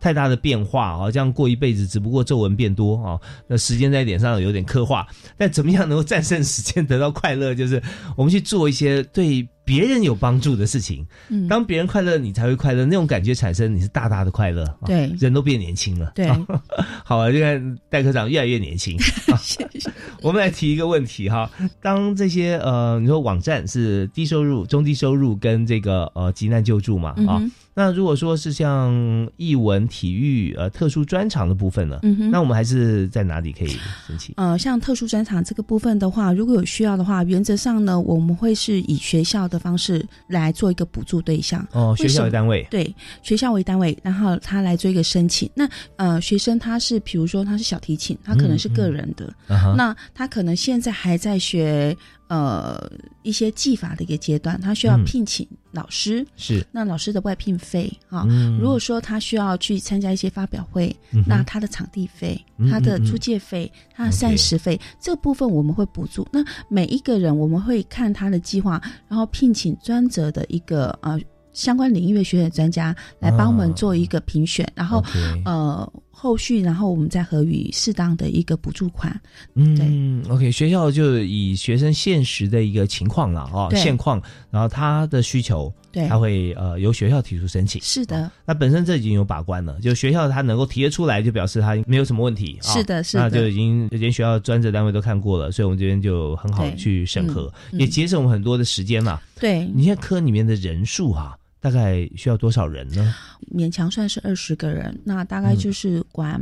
[0.00, 3.20] 太大的变化啊，这样过一辈子，只不过皱纹变多啊。
[3.46, 7.54] 那时间在脸上有点刻画，但怎么样能够战胜时间，得到快乐？
[7.54, 7.82] 就是
[8.16, 9.46] 我们去做一些对。
[9.62, 12.84] 别人有帮助的事情，嗯，当别人快乐，你才会快乐。
[12.84, 14.66] 那种感觉产生，你是大大的快乐。
[14.84, 16.10] 对，人都变年轻了。
[16.12, 16.28] 对，
[17.04, 18.98] 好啊，就看戴科长越来越年轻。
[19.38, 19.88] 谢谢。
[20.22, 21.48] 我们来提一个问题哈，
[21.80, 27.40] 当这些呃，你说网站是低收入、中低收入跟这个呃急难救助嘛啊？
[27.72, 28.92] 那如果说是像
[29.36, 32.00] 艺文、体育呃特殊专长的部分呢？
[32.02, 33.68] 嗯哼，那我们还是在哪里可以
[34.04, 34.34] 申请？
[34.36, 39.60] 呃，像特殊专长这个部分的话，如果有需要的话，原则上呢，我们会是以学校的。
[39.60, 45.50] 方式来做一个补助对象哦，学校为单位对学校为单位，然后他来做一个申请。
[45.54, 49.30] 那呃，学生他是比如说他是小提琴，他可能是个人的，
[49.76, 51.94] 那他可能现在还在学。
[52.30, 52.80] 呃，
[53.24, 58.24] 一些技法的一个阶段，他需要聘请老师，是那老师的外聘费啊。
[58.60, 60.94] 如果说他需要去参加一些发表会，
[61.26, 62.40] 那他的场地费、
[62.70, 66.24] 他的租借费、他的膳食费，这部分我们会补助。
[66.30, 71.18] 那每一个人我们会看他的计划，然后聘请专责的一个呃
[71.52, 75.04] 相关领域的学院专家来帮我们做一个评选，然后
[75.44, 75.92] 呃。
[76.22, 79.18] 后续，然后我们再给予适当的一个补助款。
[79.54, 87.80] 嗯，OK，学校就以学生现实的一个情况了哦，现况，然后他的需求，对，他会呃由学校提出申请。
[87.80, 92.58] 是的，那本身这已经有把关了，就学校他能够提得出来，就表示他没有什么问题。
[92.60, 99.18] 是的，是的，那就已经连学校专责单位都看过了，所以我们这边就很好去审核，也节省我们很多的时间嘛。
[99.40, 101.34] 对，你现在科里面的人数哈。
[101.60, 103.14] 大概需要多少人呢？
[103.54, 106.40] 勉强算是二十个人，那大概就是管，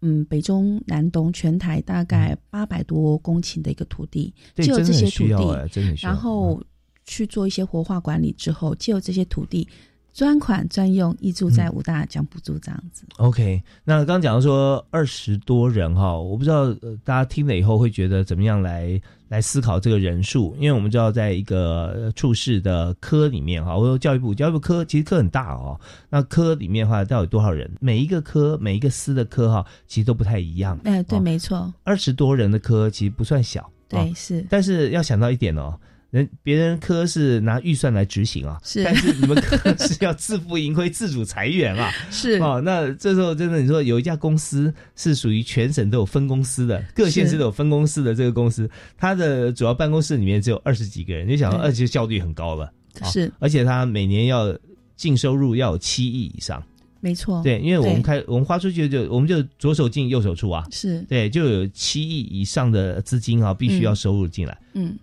[0.00, 6.62] 嗯，北中南东全台大概八百多公顷的一个土地，就有这些土地，然后
[7.04, 9.68] 去做一些活化管理之后，就有这些土地。
[10.14, 13.04] 专款专用，一住在五大奖补助这样子。
[13.16, 27.68] OK，那刚刚讲到说二十多人哈，我不知道大家听了以后会觉得怎么样来来思考这个人数，因为我们知道在一个处室的科里面哈，我说教育部教育部科其实科很大哦，那科里面的话到底多少人？
[27.80, 30.78] 每一个科每一个司的科哈，其实都不太一样。
[30.84, 33.68] 哎，对，没错，二十多人的科其实不算小。
[33.88, 34.46] 对，是。
[34.48, 35.76] 但是要想到一点哦。
[36.14, 38.84] 人别人科是拿预算来执行啊，是。
[38.84, 41.90] 但是你们科是要自负盈亏、自主裁员啊。
[42.08, 42.34] 是。
[42.34, 53.32] 哦，那这时候真的你说有一家公司是属于全省都有分公司的，各县市都有分公司的这个公司，它的主要办公室里面只有二十几个人，你想到对而且效率很高了，啊是。
[53.40, 54.56] 而且它每年要
[54.94, 56.62] 净收入要有七亿以上。
[57.00, 61.00] 没错，对，因为我们开我们花出去就我们就左手进右手出啊，是。
[61.02, 64.56] 对，就有七亿以上的资金啊，必须要收入进来。
[64.72, 64.96] 嗯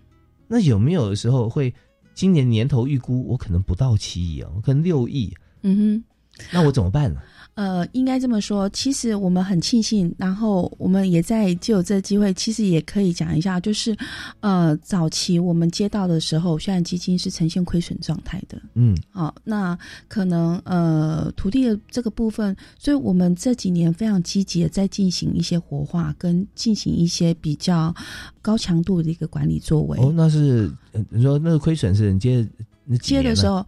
[0.52, 1.72] 那有没有的时候会
[2.12, 6.04] 今年年头预估我可能不到七亿哦，可能六亿，嗯哼。
[6.52, 7.20] 那我怎么办呢？
[7.54, 13.94] 呃，应该这么说，其实我们很庆幸，然后我们也在就有这个机会，其实也可以讲一下，就是
[14.40, 19.78] 呃，早期我们接到的时候，虽然基金是呈现亏损状态的，嗯，好、那
[20.08, 27.94] 可能呃土地的这个部分，所以我们这几年非常积极的在进行一些活化，跟进行一些比较
[28.40, 29.98] 高强度的一个管理作为。
[29.98, 32.48] 哦，那是呃你说那个亏损是你接
[32.84, 33.64] 那几年接的时候，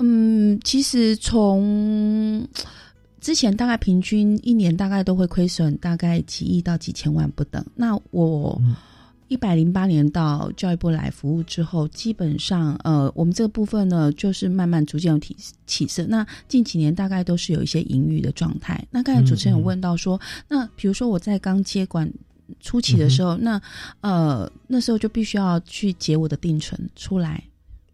[0.00, 2.46] 嗯，其实从
[3.20, 7.64] 之前大概平均一年大概都会亏损大概几亿到几千万不等。
[7.74, 8.74] 那我嗯
[9.28, 16.04] 一百零八年到教育部来服务之后，基本上呃，我们这个部分呢，就是慢慢逐渐有起起色。
[16.06, 18.82] 那近几年大概都是有一些盈余的状态。
[18.90, 22.10] 那刚才主持人有问到说，那比如说我在刚接管。
[22.60, 23.60] 初期的时候，那
[24.00, 27.44] 呃那时候就必须要去结我的定存出来，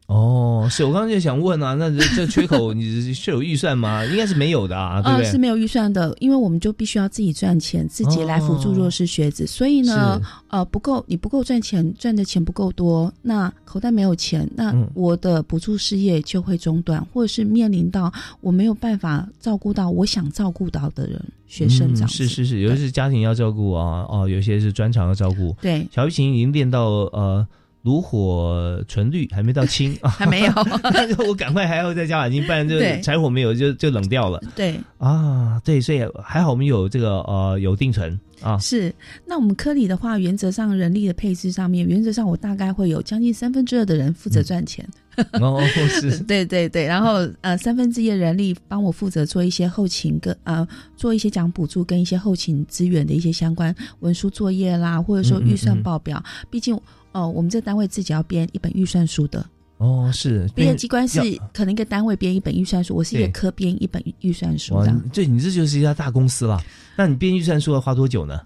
[0.07, 4.05] 哦，是我刚刚就想问啊，那这这缺口 你是有预算吗？
[4.05, 5.25] 应该是没有的啊，对不对？
[5.25, 9.47] 呃，是没有预算的，因为我们就必须要自己赚钱，自己来辅助弱势学子。
[9.47, 25.57] 所以呢，呃，不够，你不够赚钱，赚的钱不够多，那口袋没有钱，那嗯我的补助事业就会中断，或者是面临到我没有办法照顾到我想照顾到的人，学生长嗯、是是是，有些是家庭要照顾啊，哦，有些是专长要照顾。
[25.63, 27.47] 对，小提琴已经练到呃
[27.85, 30.53] 炉火纯绿，还没到青啊， 还没有。
[30.83, 33.01] 那就我赶快还要再加把劲，不然就对。
[33.01, 34.43] 柴火没有就就冷掉了。
[34.57, 38.93] 对，啊，对，所以还好我们有这个呃有定存啊，是，
[39.27, 44.87] 那我们科里的话，原则上人力的配置上面，原则上我大概会有将近三分之二的人负责赚钱。
[45.41, 45.63] 哦，
[46.01, 50.67] 是，对对对，然后呃，三分之一的人力帮我负责做一些后勤跟呃
[50.97, 56.21] 做一些讲补助跟一些后勤资源的一些相关文书作业啦，或者说预算报表。
[56.51, 56.77] 毕竟
[57.15, 59.45] 呃，我们这个单位自己要编一本预算书的。
[59.79, 61.21] 哦，是，编业机关是
[61.53, 66.61] 可能一个单位编一本预算书，我是一个科编一本预算书哇这样。，这你这就是一家大公司了。
[66.97, 68.41] 那你编预算书要花多久呢？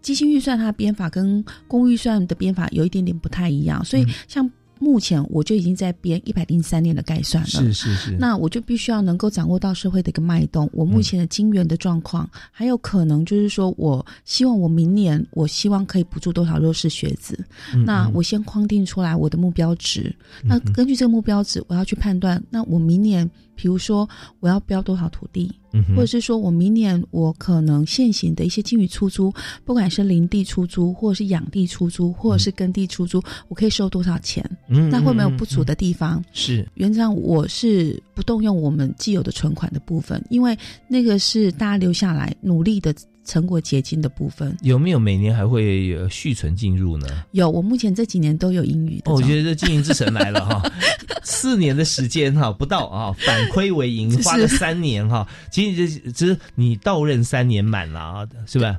[0.00, 4.48] 基金预算它编法跟公预算的编法有一点点不太一样，所以像
[4.82, 7.48] 目前我就已经在编一百零三年的概算了。
[7.48, 17.38] 是是是，那我就必须要能够掌握到社会的一个脉动，我目前的金源的状况，还有可能就是说我希望我明年我希望可以补助多少弱势学子，
[17.72, 20.12] 嗯那我先框定出来我的目标值，
[20.42, 23.28] 那根据这个目标值，我要去判断，那我明年
[23.62, 24.08] 比如说
[24.40, 29.32] 我要标多少土地，嗯或者是说我明年我可能现行的一些金鱼出租，
[29.64, 34.44] 不管是林地出租，或者是养地出租，或者是耕地出租，我可以收多少钱？
[34.68, 36.20] 嗯那会没有嗯不足的地方？
[36.32, 40.58] 是原则上我是不动用我们既有的存款的部分，因为
[40.88, 42.92] 那个是大家留下来努力的
[43.24, 44.56] 成果结晶的部分。
[44.62, 47.06] 有没有每年还会有续存进入呢？
[47.32, 50.62] 有，我目前这几年都有英语的哦，我觉得这经营之神来了哈，
[51.22, 55.26] 四年的时间哈，不到啊，反亏为盈，花了三年哈。
[55.50, 58.78] 其实这只是你到任三年满了啊，是吧？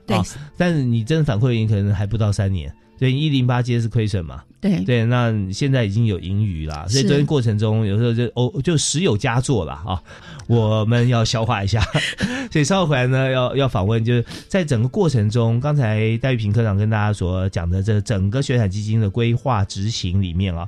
[0.58, 2.74] 但是你真的反亏为盈可能还不到三年。
[3.04, 4.42] 对，一零八街是亏损嘛？
[4.62, 10.02] 对对，那现在已经有盈余啦，所以是这过程中有时候就哦就时有佳作了啊，
[10.48, 11.84] 我们要消化一下。
[12.50, 20.66] 所以稍后回来呢，要要访问，就是在整个过程中，刚才戴玉平科长跟大家所讲的这整个学产基金的规划执行里面啊，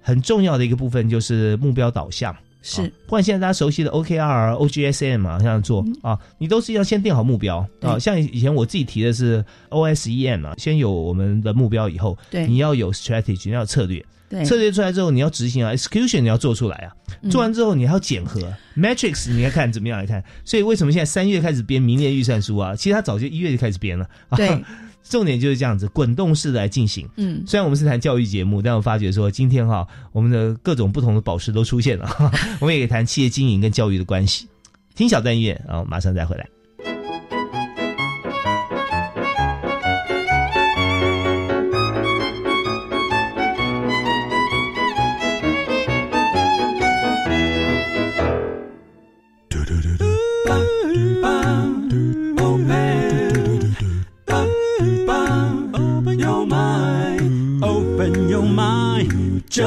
[0.00, 2.34] 很重要的一个部分就是目标导向。
[2.66, 7.98] 是啊不管现在大家熟悉的 OKR、OGSM 啊，这样做、啊，你都是要先定好目标啊。
[7.98, 14.04] 像以前我自己提的是 OSEM 啊，先有我们的目标以后，对你要有 strategy，你要有策略。
[14.26, 16.90] 对策略出来之后，你要执行啊，execution 你要做出来啊。
[17.22, 18.40] 嗯做完之后，你还要检核
[18.76, 20.24] metrics，你要看怎么样来看。
[20.44, 22.74] 所以为什么现在三月开始编明年预算书啊？
[22.74, 24.08] 其实他早就一月就开始编了。
[24.30, 24.48] 啊对，
[25.04, 27.08] 重点就是这样子，滚动式的来进行。
[27.16, 34.48] 嗯，虽然我们是谈教育节目，但我发觉说今天哈，我们的各种不同的宝石都出现了，哈 哈我们也可以谈企业经营跟教育的关系。
[34.94, 36.48] 听小段音乐，然后马上再回来。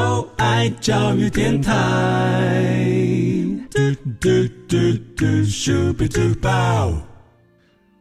[0.07, 1.73] 就爱教育电台。
[3.69, 3.77] 嘟
[4.21, 4.29] 嘟
[4.65, 4.77] 嘟
[5.17, 6.93] 嘟，Super Duper。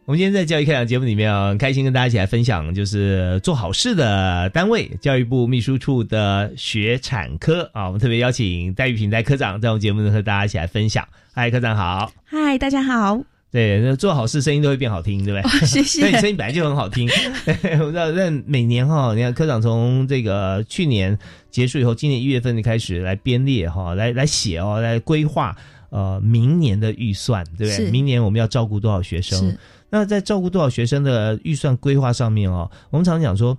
[0.05, 7.87] 我们今天在教育开讲节目里面啊，很开心跟大家一起来分享，就是做好事的单位——教育部秘书处的学产科啊。
[7.87, 11.05] 我们特别邀请戴玉平戴科长在我们节目中和大家一起来分享。
[11.35, 12.13] 嗨，科长好！
[12.25, 13.21] 嗨，大家好！
[13.57, 15.67] 对，那做好事声音都会变好听，对不对？
[15.67, 16.03] 谢谢。
[16.05, 17.09] 那你声音本来就很好听。
[17.81, 21.19] 我知道，那每年哈，你看科长从这个去年
[21.51, 25.57] 结束以后，今年一月份就开始来编列哈，来来写哦，来规划
[25.89, 27.91] 呃明年的预算，对不对？
[27.91, 29.57] 明年我们要照顾多少学生？
[29.89, 33.57] 那在照顾多少学生的预算规划上面哦，我们常讲说，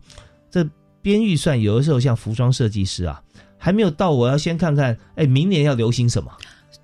[0.51, 0.63] 这
[1.01, 3.19] 编预算有的时候像服装设计师啊，
[3.57, 6.31] 还没有到，我要先看看，哎，明年要流行什么。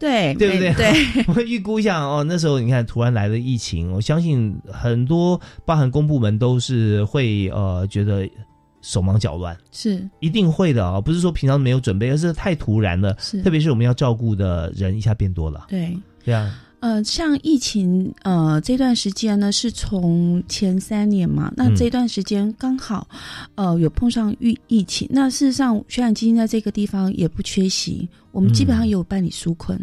[0.03, 0.73] 对对不对？
[0.73, 2.23] 对， 我预估一下哦。
[2.27, 8.29] 那时候你看，突然来了疫情，我相信很多包含公部门都是会呃觉得
[8.81, 10.99] 手忙脚乱，是一定会的啊。
[10.99, 13.15] 不是说平常没有准备，而是太突然了。
[13.17, 15.65] 是，特别是我们要照顾的人一下变多了。
[15.69, 16.53] 对，对啊。
[16.83, 23.07] 呃，像疫情呃这段时间呢，是从前三年嘛，那这段时间刚好
[23.55, 25.07] 呃有碰上疫疫情。
[25.09, 29.79] 那事实上，学展基金在这个地方也不缺席，我们基本上有办理纾困。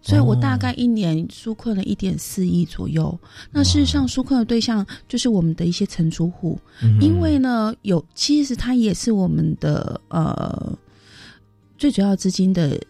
[0.00, 3.18] 所以我大概一年纾困了一点四亿左右。
[3.50, 6.56] 那事实上，纾困的对象就是我们的一些承租户，
[7.00, 10.78] 因为呢，有其实它也是我们的呃
[11.76, 12.80] 最主要资金的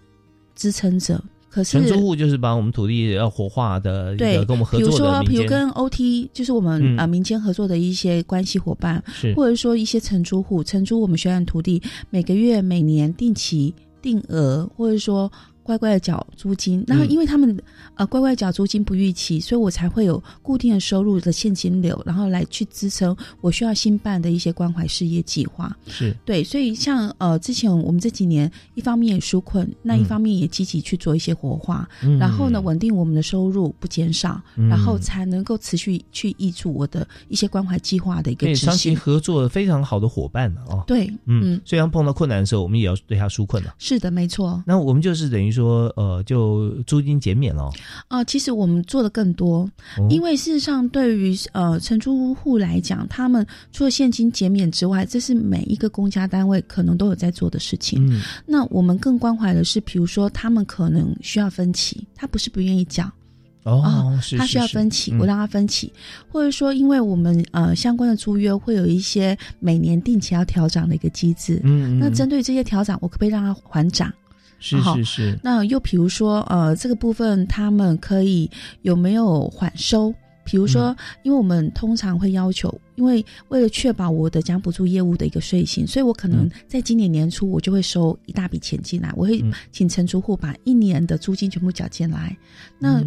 [0.54, 1.18] 支撑者。
[1.54, 9.00] 可是承租户就是把我们土地要活化的，对，跟我们合作的比如说，比如跟 OT，就是我们啊民间合作的一些关系伙伴，
[9.36, 11.80] 或者说一些承租户承租我们学院土地，
[12.10, 15.30] 每个月、每年定期定额，或者说。
[15.64, 17.58] 乖乖的缴租金，然后因为他们
[17.94, 25.74] 呃乖乖缴租金不逾期，所以我才会有固定的收入的现金流，然后来去支撑我需要新办的一些关怀事业计划。
[25.86, 31.88] 是对，所以像呃之前我们这几年一方面也纾困，那一方面也积极去做一些活化，
[32.20, 34.38] 然后呢稳定我们的收入不减少，
[34.68, 38.66] 然后才能够持续去挹注我的一些关怀计划的一个执行。
[38.66, 40.84] 长期合作非常好的伙伴了哦。
[40.86, 43.74] 对，嗯，虽然碰到困难的时候，我们也要对他纾困了。
[43.78, 44.62] 是的，没错。
[44.66, 45.53] 那我们就是等于。
[45.54, 47.70] 说呃，就租金减免了
[48.08, 48.22] 啊。
[48.24, 49.70] 其实我们做的更多，
[50.10, 58.04] 因为事实上，对于呃承租户来讲，他们除了现金减免之外，这是每一个公家单位可能都有在做的事情。
[58.08, 63.08] 嗯，那我们更关怀的是，比如说他们可能需要分期，他不是不愿意缴
[63.64, 65.90] 哦，是他需要分期，我让他分期，
[66.28, 71.60] 或者说，因为我们呃相关的租约会有一些每年定期要调涨的一个机制。
[71.64, 74.12] 嗯，那针对这些调涨，我可不可以让他还涨？
[74.64, 78.50] 是是是，那又比如说，呃，这个部分他们可以
[78.82, 80.14] 有没有缓收？
[80.46, 89.42] 比如说，因为我们通常会要求，因为为了确保我的奖补助业务的一个税型，所以我可能在今年年初我就会收一大笔钱进来，我会
[89.72, 92.36] 请承租户把一年的租金全部缴进来。
[92.78, 93.02] 那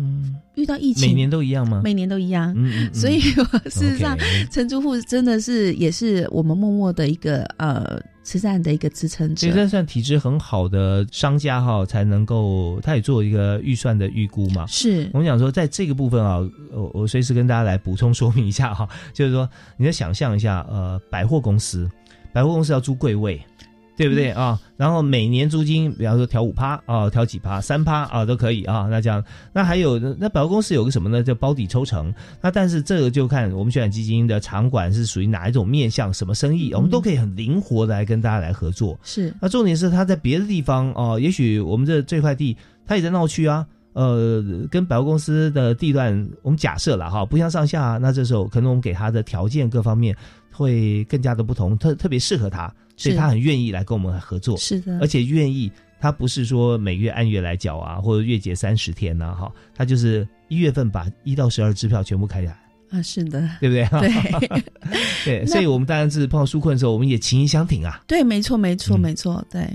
[0.55, 1.81] 遇到疫情，每年都一样吗？
[1.83, 2.55] 每年都一样。
[2.91, 4.17] 所以事实上，
[4.51, 8.01] 承租户真的是也是我们默默的一个呃。
[8.27, 14.67] 慈善的一个支撑者，其实算体质很好的商家哈，才能够他也做一个预算的预估嘛。
[14.67, 16.39] 是我们讲说，在这个部分啊，
[16.73, 21.89] 我我随时跟大家来补充说明一下哈，就是说，你要想象一下，呃，百货公司，
[22.33, 23.41] 百货公司要租柜位。
[23.97, 24.57] 对不对啊？
[24.77, 28.87] 然后每年租金，比方说调五趴啊，调几趴，三趴啊都可以啊。
[28.91, 31.23] 那这样，那还有那百货公司有个什么呢？
[31.23, 32.13] 叫包底抽成。
[32.39, 38.95] 那但是这个就看我们选基金的场馆是属于哪一种面向，什么生意，我们都可以很灵活的来跟大家来合作。
[39.01, 39.33] 是。
[39.41, 47.97] 那重点是他在别的地方哦，也许我们这这块地他也在闹区啊，呃，跟百货公司的地段，我们假设了哈，不相上下。
[47.97, 50.15] 那这时候可能我们给他的条件各方面
[50.57, 52.73] 会更加的不同，特特别适合他。
[52.99, 62.57] 所以他很愿意来跟我们合作，是的，而且愿意，他不是说每月按月来缴啊，或者月结三十天呐，哈，他就是一月份把一到十二支票全部开下来。
[62.89, 63.85] 啊，是的，对不对？
[64.47, 64.63] 对，
[65.43, 68.01] 对，所以我们当然是碰到纾困的时候，我们也情谊相挺啊。
[68.07, 69.45] 对，没错，没错，没错。
[69.51, 69.67] 对，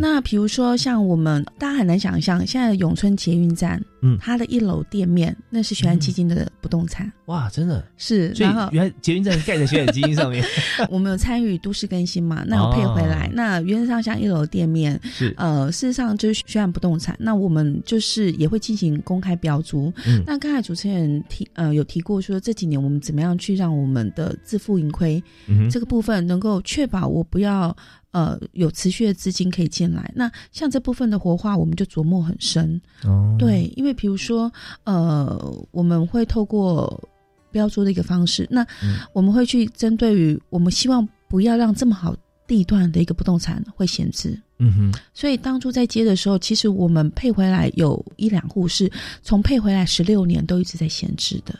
[0.00, 7.12] 那比如说像我们，大家很难想象，现在的永春捷运站，嗯，它的一楼店面那是学院基金的不动产。
[7.26, 8.34] 哇，真的是。
[8.34, 10.44] 所以原来捷运站盖在学院基金上面。
[10.88, 12.42] 我们有参与都市更新嘛？
[12.48, 13.30] 那我配回来。
[13.34, 17.14] 那原则上像一楼店面，是呃，事实上就是学院不动产。
[17.20, 19.92] 那我们就是也会进行公开标租。
[20.26, 22.54] 那刚才主持人提呃有提过说这。
[22.54, 25.20] 几年我们怎么样去让我们的自负盈亏
[25.68, 27.76] 这个部分能够确保我不要
[28.14, 30.08] 呃有持续的资金可以进来？
[30.14, 32.80] 那像这部分的活化，我们就琢磨很深。
[33.02, 34.50] 哦，对，因为比如说
[34.84, 35.36] 呃，
[35.72, 37.02] 我们会透过
[37.50, 38.64] 标注的一个方式，那
[39.12, 42.14] 我们会去针对于我们希望不要让这么好
[42.46, 44.40] 地段的一个不动产会闲置。
[44.58, 48.88] 嗯哼，所以当初在接的时候，其实我们配回来有一两户是
[49.22, 51.52] 从配回来十六年都一直在闲置的。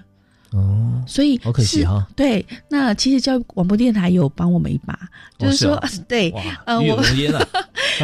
[0.55, 2.07] 哦，所以好可惜是哈。
[2.15, 4.97] 对，那其实教育广播电台有帮我们一把，
[5.39, 6.31] 就是说， 对，
[6.65, 7.47] 呃，我荣焉啊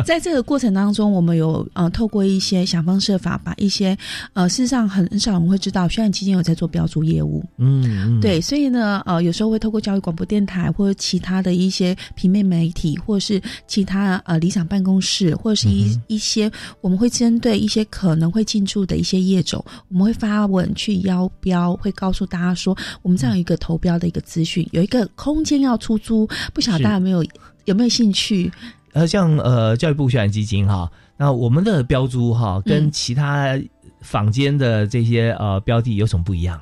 [0.04, 3.96] 在这个过程当中，我们有呃透过一些想方设法，把一些
[4.32, 27.24] 呃事实上很很少人会知道，虽然基金有在做标注业务，嗯嗯，对，所以呢，呃，有时候会透过教育广播电台或者其他的一些平面媒体，或者是其他呃理想办公室，或者是一、一些我们会针对一些可能会进驻的一些业种，我们会发文去邀标，会告诉大家说，我们这样一个投标的一个资讯，有一个空间要出租，不晓得大家有没有
[27.66, 28.50] 有没有兴趣？
[28.92, 33.56] 呃，像呃教育部宣传基金哈，那我们的标租哈跟嗯其他
[34.00, 36.60] 坊间的这些呃标的有什么不一样？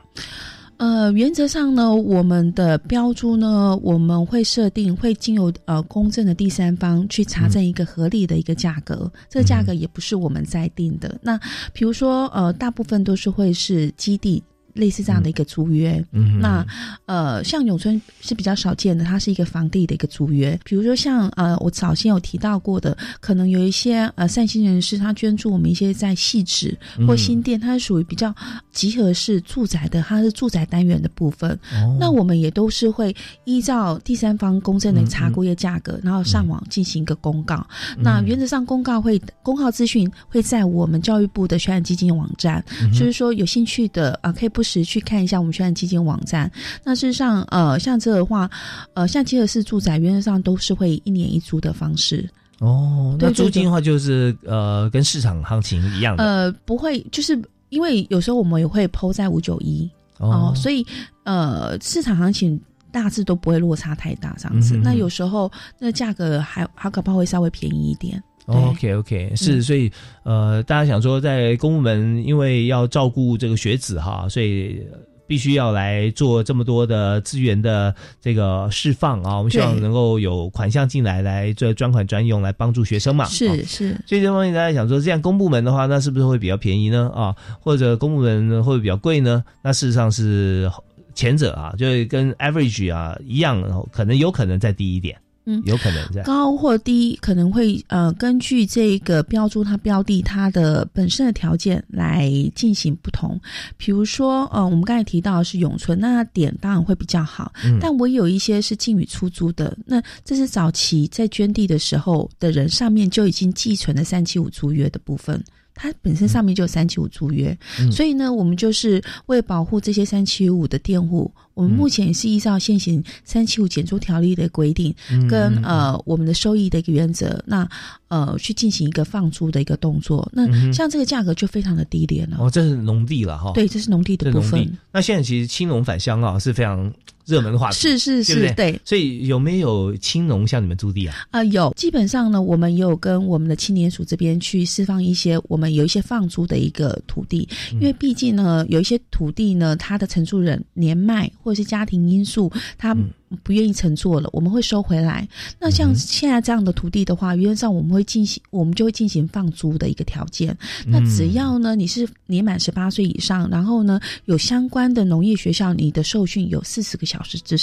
[0.76, 11.18] 呃，原则上呢，我们的标注呢，我们会设定会经由呃公正的第三方去查证一个合理的一个价格，这个价格也不是我们在定的。
[11.22, 11.40] 那
[11.72, 14.42] 比如说呃，大部分都是会是基地。
[14.78, 16.64] 类似这样的一个租约，嗯那
[17.06, 20.58] 呃，像永春是比较少见的，它是一个房地的一个租约。
[20.64, 28.32] 比如说像呃，我早先有提到过的，可能有一些呃善心人士，他捐助我们一些在细致或嗯新店，它是属于比较
[28.70, 31.50] 集合式住宅的，它是住宅单元的部分。
[31.72, 31.96] 哦。
[31.98, 33.14] 那我们也都是会
[33.44, 37.66] 依照第三方公证的查过业价格，然后上网进行一个公告。
[37.98, 46.50] 那原则上公告会公告资讯会在我们教育部的宣传基金网站，就是说有兴趣的啊、呃可以不时去看一下我们宣传基金网站。
[46.84, 48.50] 那事实上，呃，像这的话，
[48.94, 52.28] 呃，像集合式住宅原则上都是会一年一租的方式。
[52.58, 57.40] 哦，那租金的话就是呃跟市场行情一样的呃，不会，就是
[57.70, 59.88] 因为有时候我们也会抛在五九一
[60.18, 60.84] 哦所以
[61.24, 62.60] 呃，市场行情。
[62.90, 64.74] 大致都不会落差太大，这样子。
[64.74, 68.20] 嗯那有时候那价格还还搞不好会稍微便宜一点。
[68.48, 69.90] 对 OK OK，是，嗯所以
[70.24, 79.36] 呃，大家想说，在公部门因为要照顾这个学子哈，所以呃必须要来做这么多的资源的这个释放啊。
[79.36, 83.26] 我们希望能够有款项进来，来做专款专用，来帮助学生嘛。
[83.26, 87.10] 是啊是，所以这方面大家想说，这样公部门的话，那是不是会比较便宜呢？
[87.14, 89.44] 啊，或者公部门会不会比较贵呢？
[89.62, 90.70] 那事实上是
[91.14, 95.18] 前者啊，就是跟 average 啊一样，可能有可能再低一点，
[95.50, 103.40] 嗯有可能在高或低可能会呃根据这个标注它标的它的本身的条件来进行不同。
[103.78, 115.42] 比如说呃我们刚才提到的是永春，那点当然会比较好，嗯但我有一些是进与出租的，那这是早期在捐地的时候的人上面就已经寄存了三七五租约的部分。
[115.80, 117.90] 它本身上面就有三七五租约，嗯。
[117.92, 125.62] 所以呢，我们就是为保护这些三七五的佃户，我们目前也是依照现行三七五减租条例的规定，嗯跟嗯。
[125.62, 127.68] 呃我们的收益的一个原则，那
[128.08, 130.28] 呃去进行一个放租的一个动作。
[130.32, 132.38] 那像这个价格就非常的低廉了。
[132.40, 133.52] 哦，这是农地了哈。
[133.54, 134.68] 对，这是农地的部分。
[134.92, 136.92] 那现在其实青农返乡啊是非常
[137.26, 141.14] 热门的话题，是是对对是对所以有没有青农向你们租地啊？
[141.30, 152.96] 啊、有，基本上呢，我们也有跟我们的青年署这边去释放一些我们有一些放租的一个土地，因为毕竟呢，有一些土地呢，它的承租人年迈或者是家庭因素，他
[153.42, 155.28] 不愿意乘坐了，我们会收回来。
[155.58, 160.56] 那像现在这样的土地的话，原则上我们会进行，我们就会进行放租的一个条件。
[160.86, 167.58] 那只要呢，你是年满十八岁以上，然后呢有相关的农业学校，你的受训有四十个小时之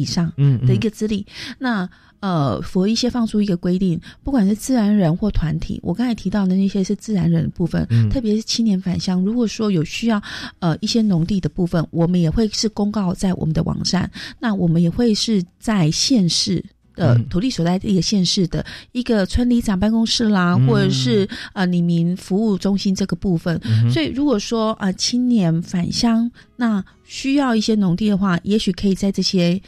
[0.00, 0.66] 以上嗯嗯。
[0.66, 1.26] 的一个资历，
[1.58, 1.88] 那
[2.20, 8.10] 呃，符合一些放出一个规定，不管是自然人或团体，我刚才提到的那些是自然人的部分，嗯。
[8.10, 10.20] 特别是青年返乡，如果说有需要
[10.58, 16.64] 呃一些农地的部分，我们也会是公告在我们的网站，那我们也会是在县市。
[16.94, 17.24] 的嗯。
[17.30, 20.66] 土地所在地的县市的一个村里长办公室啦，嗯。
[20.66, 29.58] 或者是呃里民服务中心这个部分，嗯所以如果说啊、呃青年返乡，那需要一些农地的话，也许可以在这些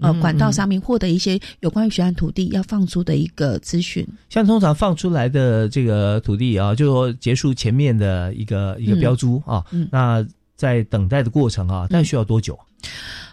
[0.00, 4.06] 呃嗯管道上面获得一些有关于学案土地要放出的一个资讯。
[4.28, 10.26] 像通常放出来的这个土地啊，就说结束前面的一个一个标租啊，嗯那
[10.56, 12.58] 在等待的过程啊，大概需要多久？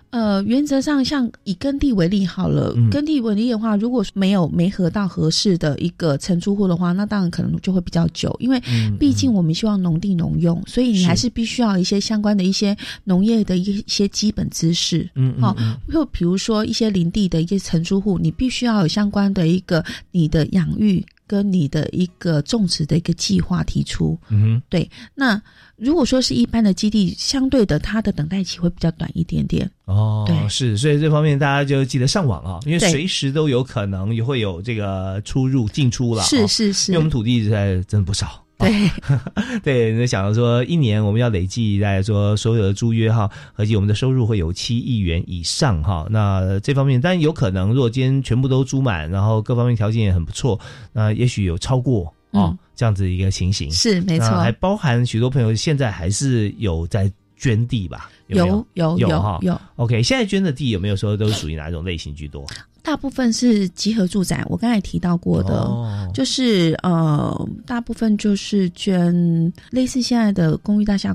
[0.10, 15.10] 呃，原则上像以耕地为例好了，嗯耕地为例的话，如果没有没合到合适的一个承租户的话，那当然可能就会比较久，因为嗯毕竟我们希望农地农用，所以你还是必须要一些相关的一些农业的一些基本知识。
[15.16, 21.06] 嗯嗯好、嗯就比如说一些林地的一些承租户，你必须要有相关的一个你的养育。
[21.28, 24.18] 跟你的一个种植的一个计划提出。
[24.30, 25.40] 嗯对，那
[25.76, 29.70] 如果说是一般的基地，相对的它的等待期会比较短一点点。
[29.86, 38.44] 哦，对是，所以这方面大家就记得上网啊，因为随时都有可能也会有这个出入进出了啊，是是是，因为我们土地在真的不少。
[38.68, 46.06] 对 对，那想说一年我们要累计大概说所有的租约哈，合计我们的收入会有七亿元以上哈。
[46.10, 50.60] 那这方面，但有可能如果今天全部都租满，然后各方面条件也很不错，
[50.94, 53.72] 那也许有超过哦、嗯这样子一个情形。
[53.72, 58.10] 是没错还包含许多朋友现在还是有在捐地吧？
[58.28, 62.46] 有有有有有有哈有 OK，现在捐的地有没有说都属于哪种类型居多？
[62.88, 66.10] 大部分是集合住宅，我刚才提到过的，哦。
[66.14, 71.14] 就是呃，大部分就是捐类似现在的公寓大厦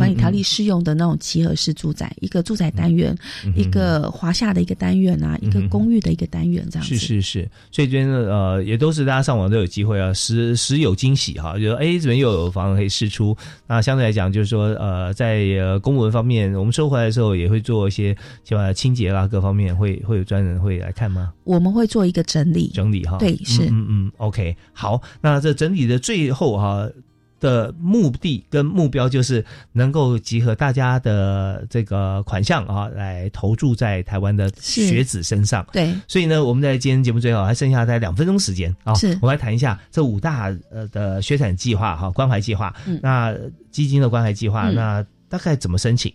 [0.00, 6.96] 管理条例适用的那种集合式住宅，一个住宅单元，嗯一个华夏的一个单元啊，一个公寓的一个单元，这样子。
[6.96, 13.36] 是是是，所以这边呢，呃，也都是大家上网都有机会啊，时时有惊喜哈，就说哎，这边又有房子可以试出。
[13.66, 21.32] 那相对来讲，就是说，呃，在呃公文方面，我们收回来的时候也会做一些，起码清洁啦，各方面会会有专人会来看吗？
[21.44, 26.88] 我们会做一个整理，整理哈，对是嗯嗯嗯，OK，好，那这整理的最后哈。
[27.40, 35.66] 的目的跟目标就是能够集合大家的这个款项啊，来投注在台湾的学子身上。
[35.72, 42.72] 对，所以呢，我们在今天节目最后还剩下大概两分钟时间啊，是我们来谈一下这五大呃的学产计划哈，关怀计划。
[42.86, 43.34] 嗯那
[43.70, 46.12] 基金的关怀计划，嗯那大概怎么申请？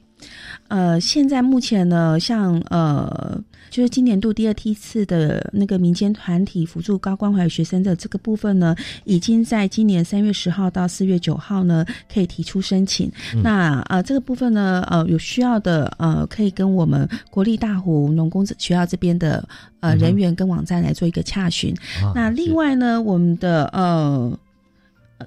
[0.67, 3.41] 呃，现在目前呢，像呃，
[3.75, 8.73] 就是今年度第二梯次的那个民间团体辅助高关怀学生的这个部分呢，
[9.03, 13.11] 已经在今年三月十号到四月九号呢，可以提出申请。
[13.33, 19.45] 嗯那呃，这个部分呢，呃，有需要的呃，可以跟我们国立大湖农工学校这边的
[19.81, 21.75] 呃人员跟网站来做一个洽询。
[22.01, 24.39] 啊那另外呢，我们的呃。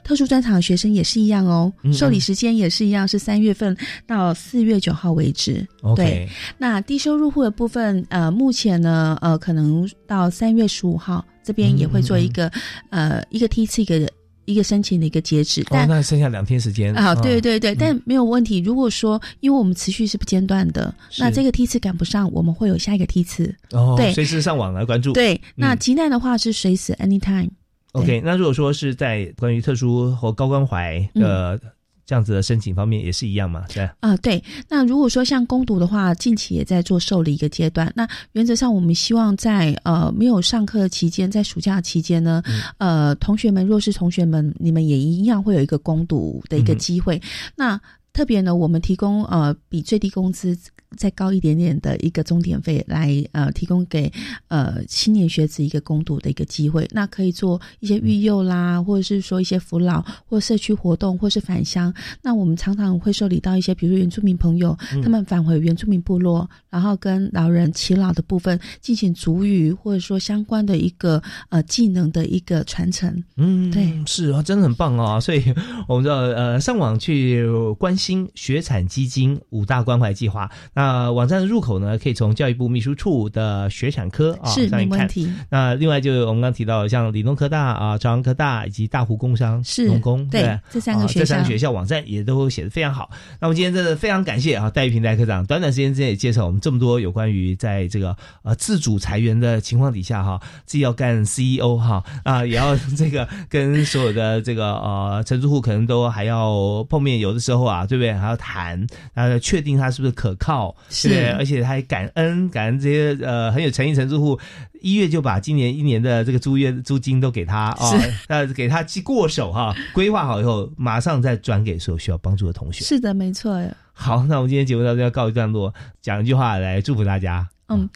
[0.05, 3.77] 特殊专场的学生也是一样哦，嗯嗯受理时间也是一样，是三月份
[4.07, 5.67] 到四月九号为止。
[5.97, 6.29] 对，
[6.59, 12.51] 那低收入户的部分，呃，目前呢，呃，可能到三月十五号这边也会做一个，
[12.91, 14.09] 呃，一个梯次一个
[14.45, 15.89] 一个申请的一个截止，哦，但。
[15.89, 18.59] 那剩下两天时间啊，对对对，嗯但没有问题。
[18.59, 23.55] 如果说，因为我们持续是不间断的，那这个梯次赶不上，我们会有下一个梯次。
[23.73, 25.13] 哦，对随时上网来关注。
[25.13, 27.49] 对，那嗯急难的话是随时 anytime。
[27.93, 31.59] OK，那如果说是在关于特殊和高关怀的
[32.05, 33.65] 这样子的申请方面，也是一样嘛？
[33.69, 33.89] 对。
[34.01, 34.43] 啊、对。
[34.69, 37.93] 那如果说像攻读的话，近期也在做受理一个阶段。
[37.95, 42.43] 那原则上，我们希望在呃没有上课期间，在暑假期间呢，
[42.79, 47.21] 呃，同学们弱势同学们，你们也一样会有一个攻读的一个机会。
[47.55, 47.79] 那
[48.19, 50.59] 特别呢，我们提供呃比最低工资
[50.97, 54.11] 再高一点点的一个钟点费来呃提供给
[54.49, 56.89] 呃青年学子一个攻读的一个机会。
[56.91, 61.95] 那可以做一些育幼啦，或者是说一些扶老或社区活动，或是返乡。
[62.23, 73.23] 那我们常常会受理到一些，比如说原住民朋友，嗯他们返回原住民部落，然后跟老人耆老的部分进行族语或者说相关的一个呃技能的一个传承。
[73.37, 75.21] 嗯，对，是啊，真的很棒啊！
[75.21, 75.55] 所以
[75.87, 77.47] 我们知道，呃，上网去
[77.79, 80.51] 关心学产基金五大关怀计划。
[80.75, 85.09] 那网站的入口呢，可以从教育部秘书处的学产科啊是上面看。
[85.51, 93.11] 那另外就是我们刚刚提到，像理工科大啊、朝阳科大以及大湖工商是农工，对不这三个学啊这三个校学校网站也都写的非常好。
[93.41, 108.13] 那我们今天真的非常感谢啊，戴玉平戴科长，短短时间之内也介绍我们这么多有关于在这个呃自主裁员的情况底下哈，自己要干 CEO 哈啊，也要这个跟所有的这个呃承租户可能都还要碰面，有的时候啊，对不对？
[108.13, 111.31] 还要谈，然后确定他是不是可靠，是对不对？
[111.33, 114.39] 而且他还感恩感恩这些呃很有诚意承租户，
[114.81, 122.85] 一月就把今年一年的这个租约租金都给他啊是，那给他记过手哈，规划好以后，马上再转给所有需要帮助的同学。
[122.85, 123.61] 是的，没错。
[123.93, 127.49] 好，那我们今天节目到这要告一段落，讲一句话来祝福大家。
[127.69, 127.89] 嗯，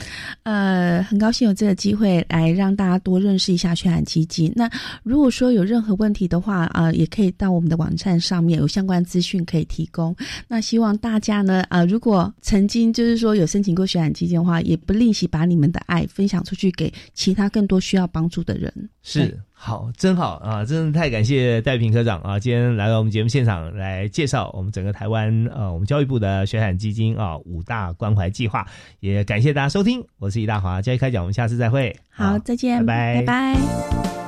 [0.43, 4.53] 呃，很高兴有这个机会来让大家多认识一下血染基金。
[4.55, 4.71] 那
[5.03, 10.15] 如果说有任何问题的话，啊、也可以到我们的网站上面有相关资讯可以提供。
[10.47, 18.73] 那希望大家呢，呃、如果曾经就是说有申请过血染基金的话，也不吝惜把你们的爱分享出去给其他更多需要帮助的人。
[19.03, 20.65] 是好，真好啊！
[20.65, 28.67] 真的太感谢戴平科长啊，今天来到我们节目现场来介绍我们整个台湾呃我们教育部的学产基金啊五大关怀计划，
[28.99, 31.97] 也感谢大家收听，我是易大华，教育开讲，我们下次再会。
[32.11, 34.22] 好，再见，拜拜拜拜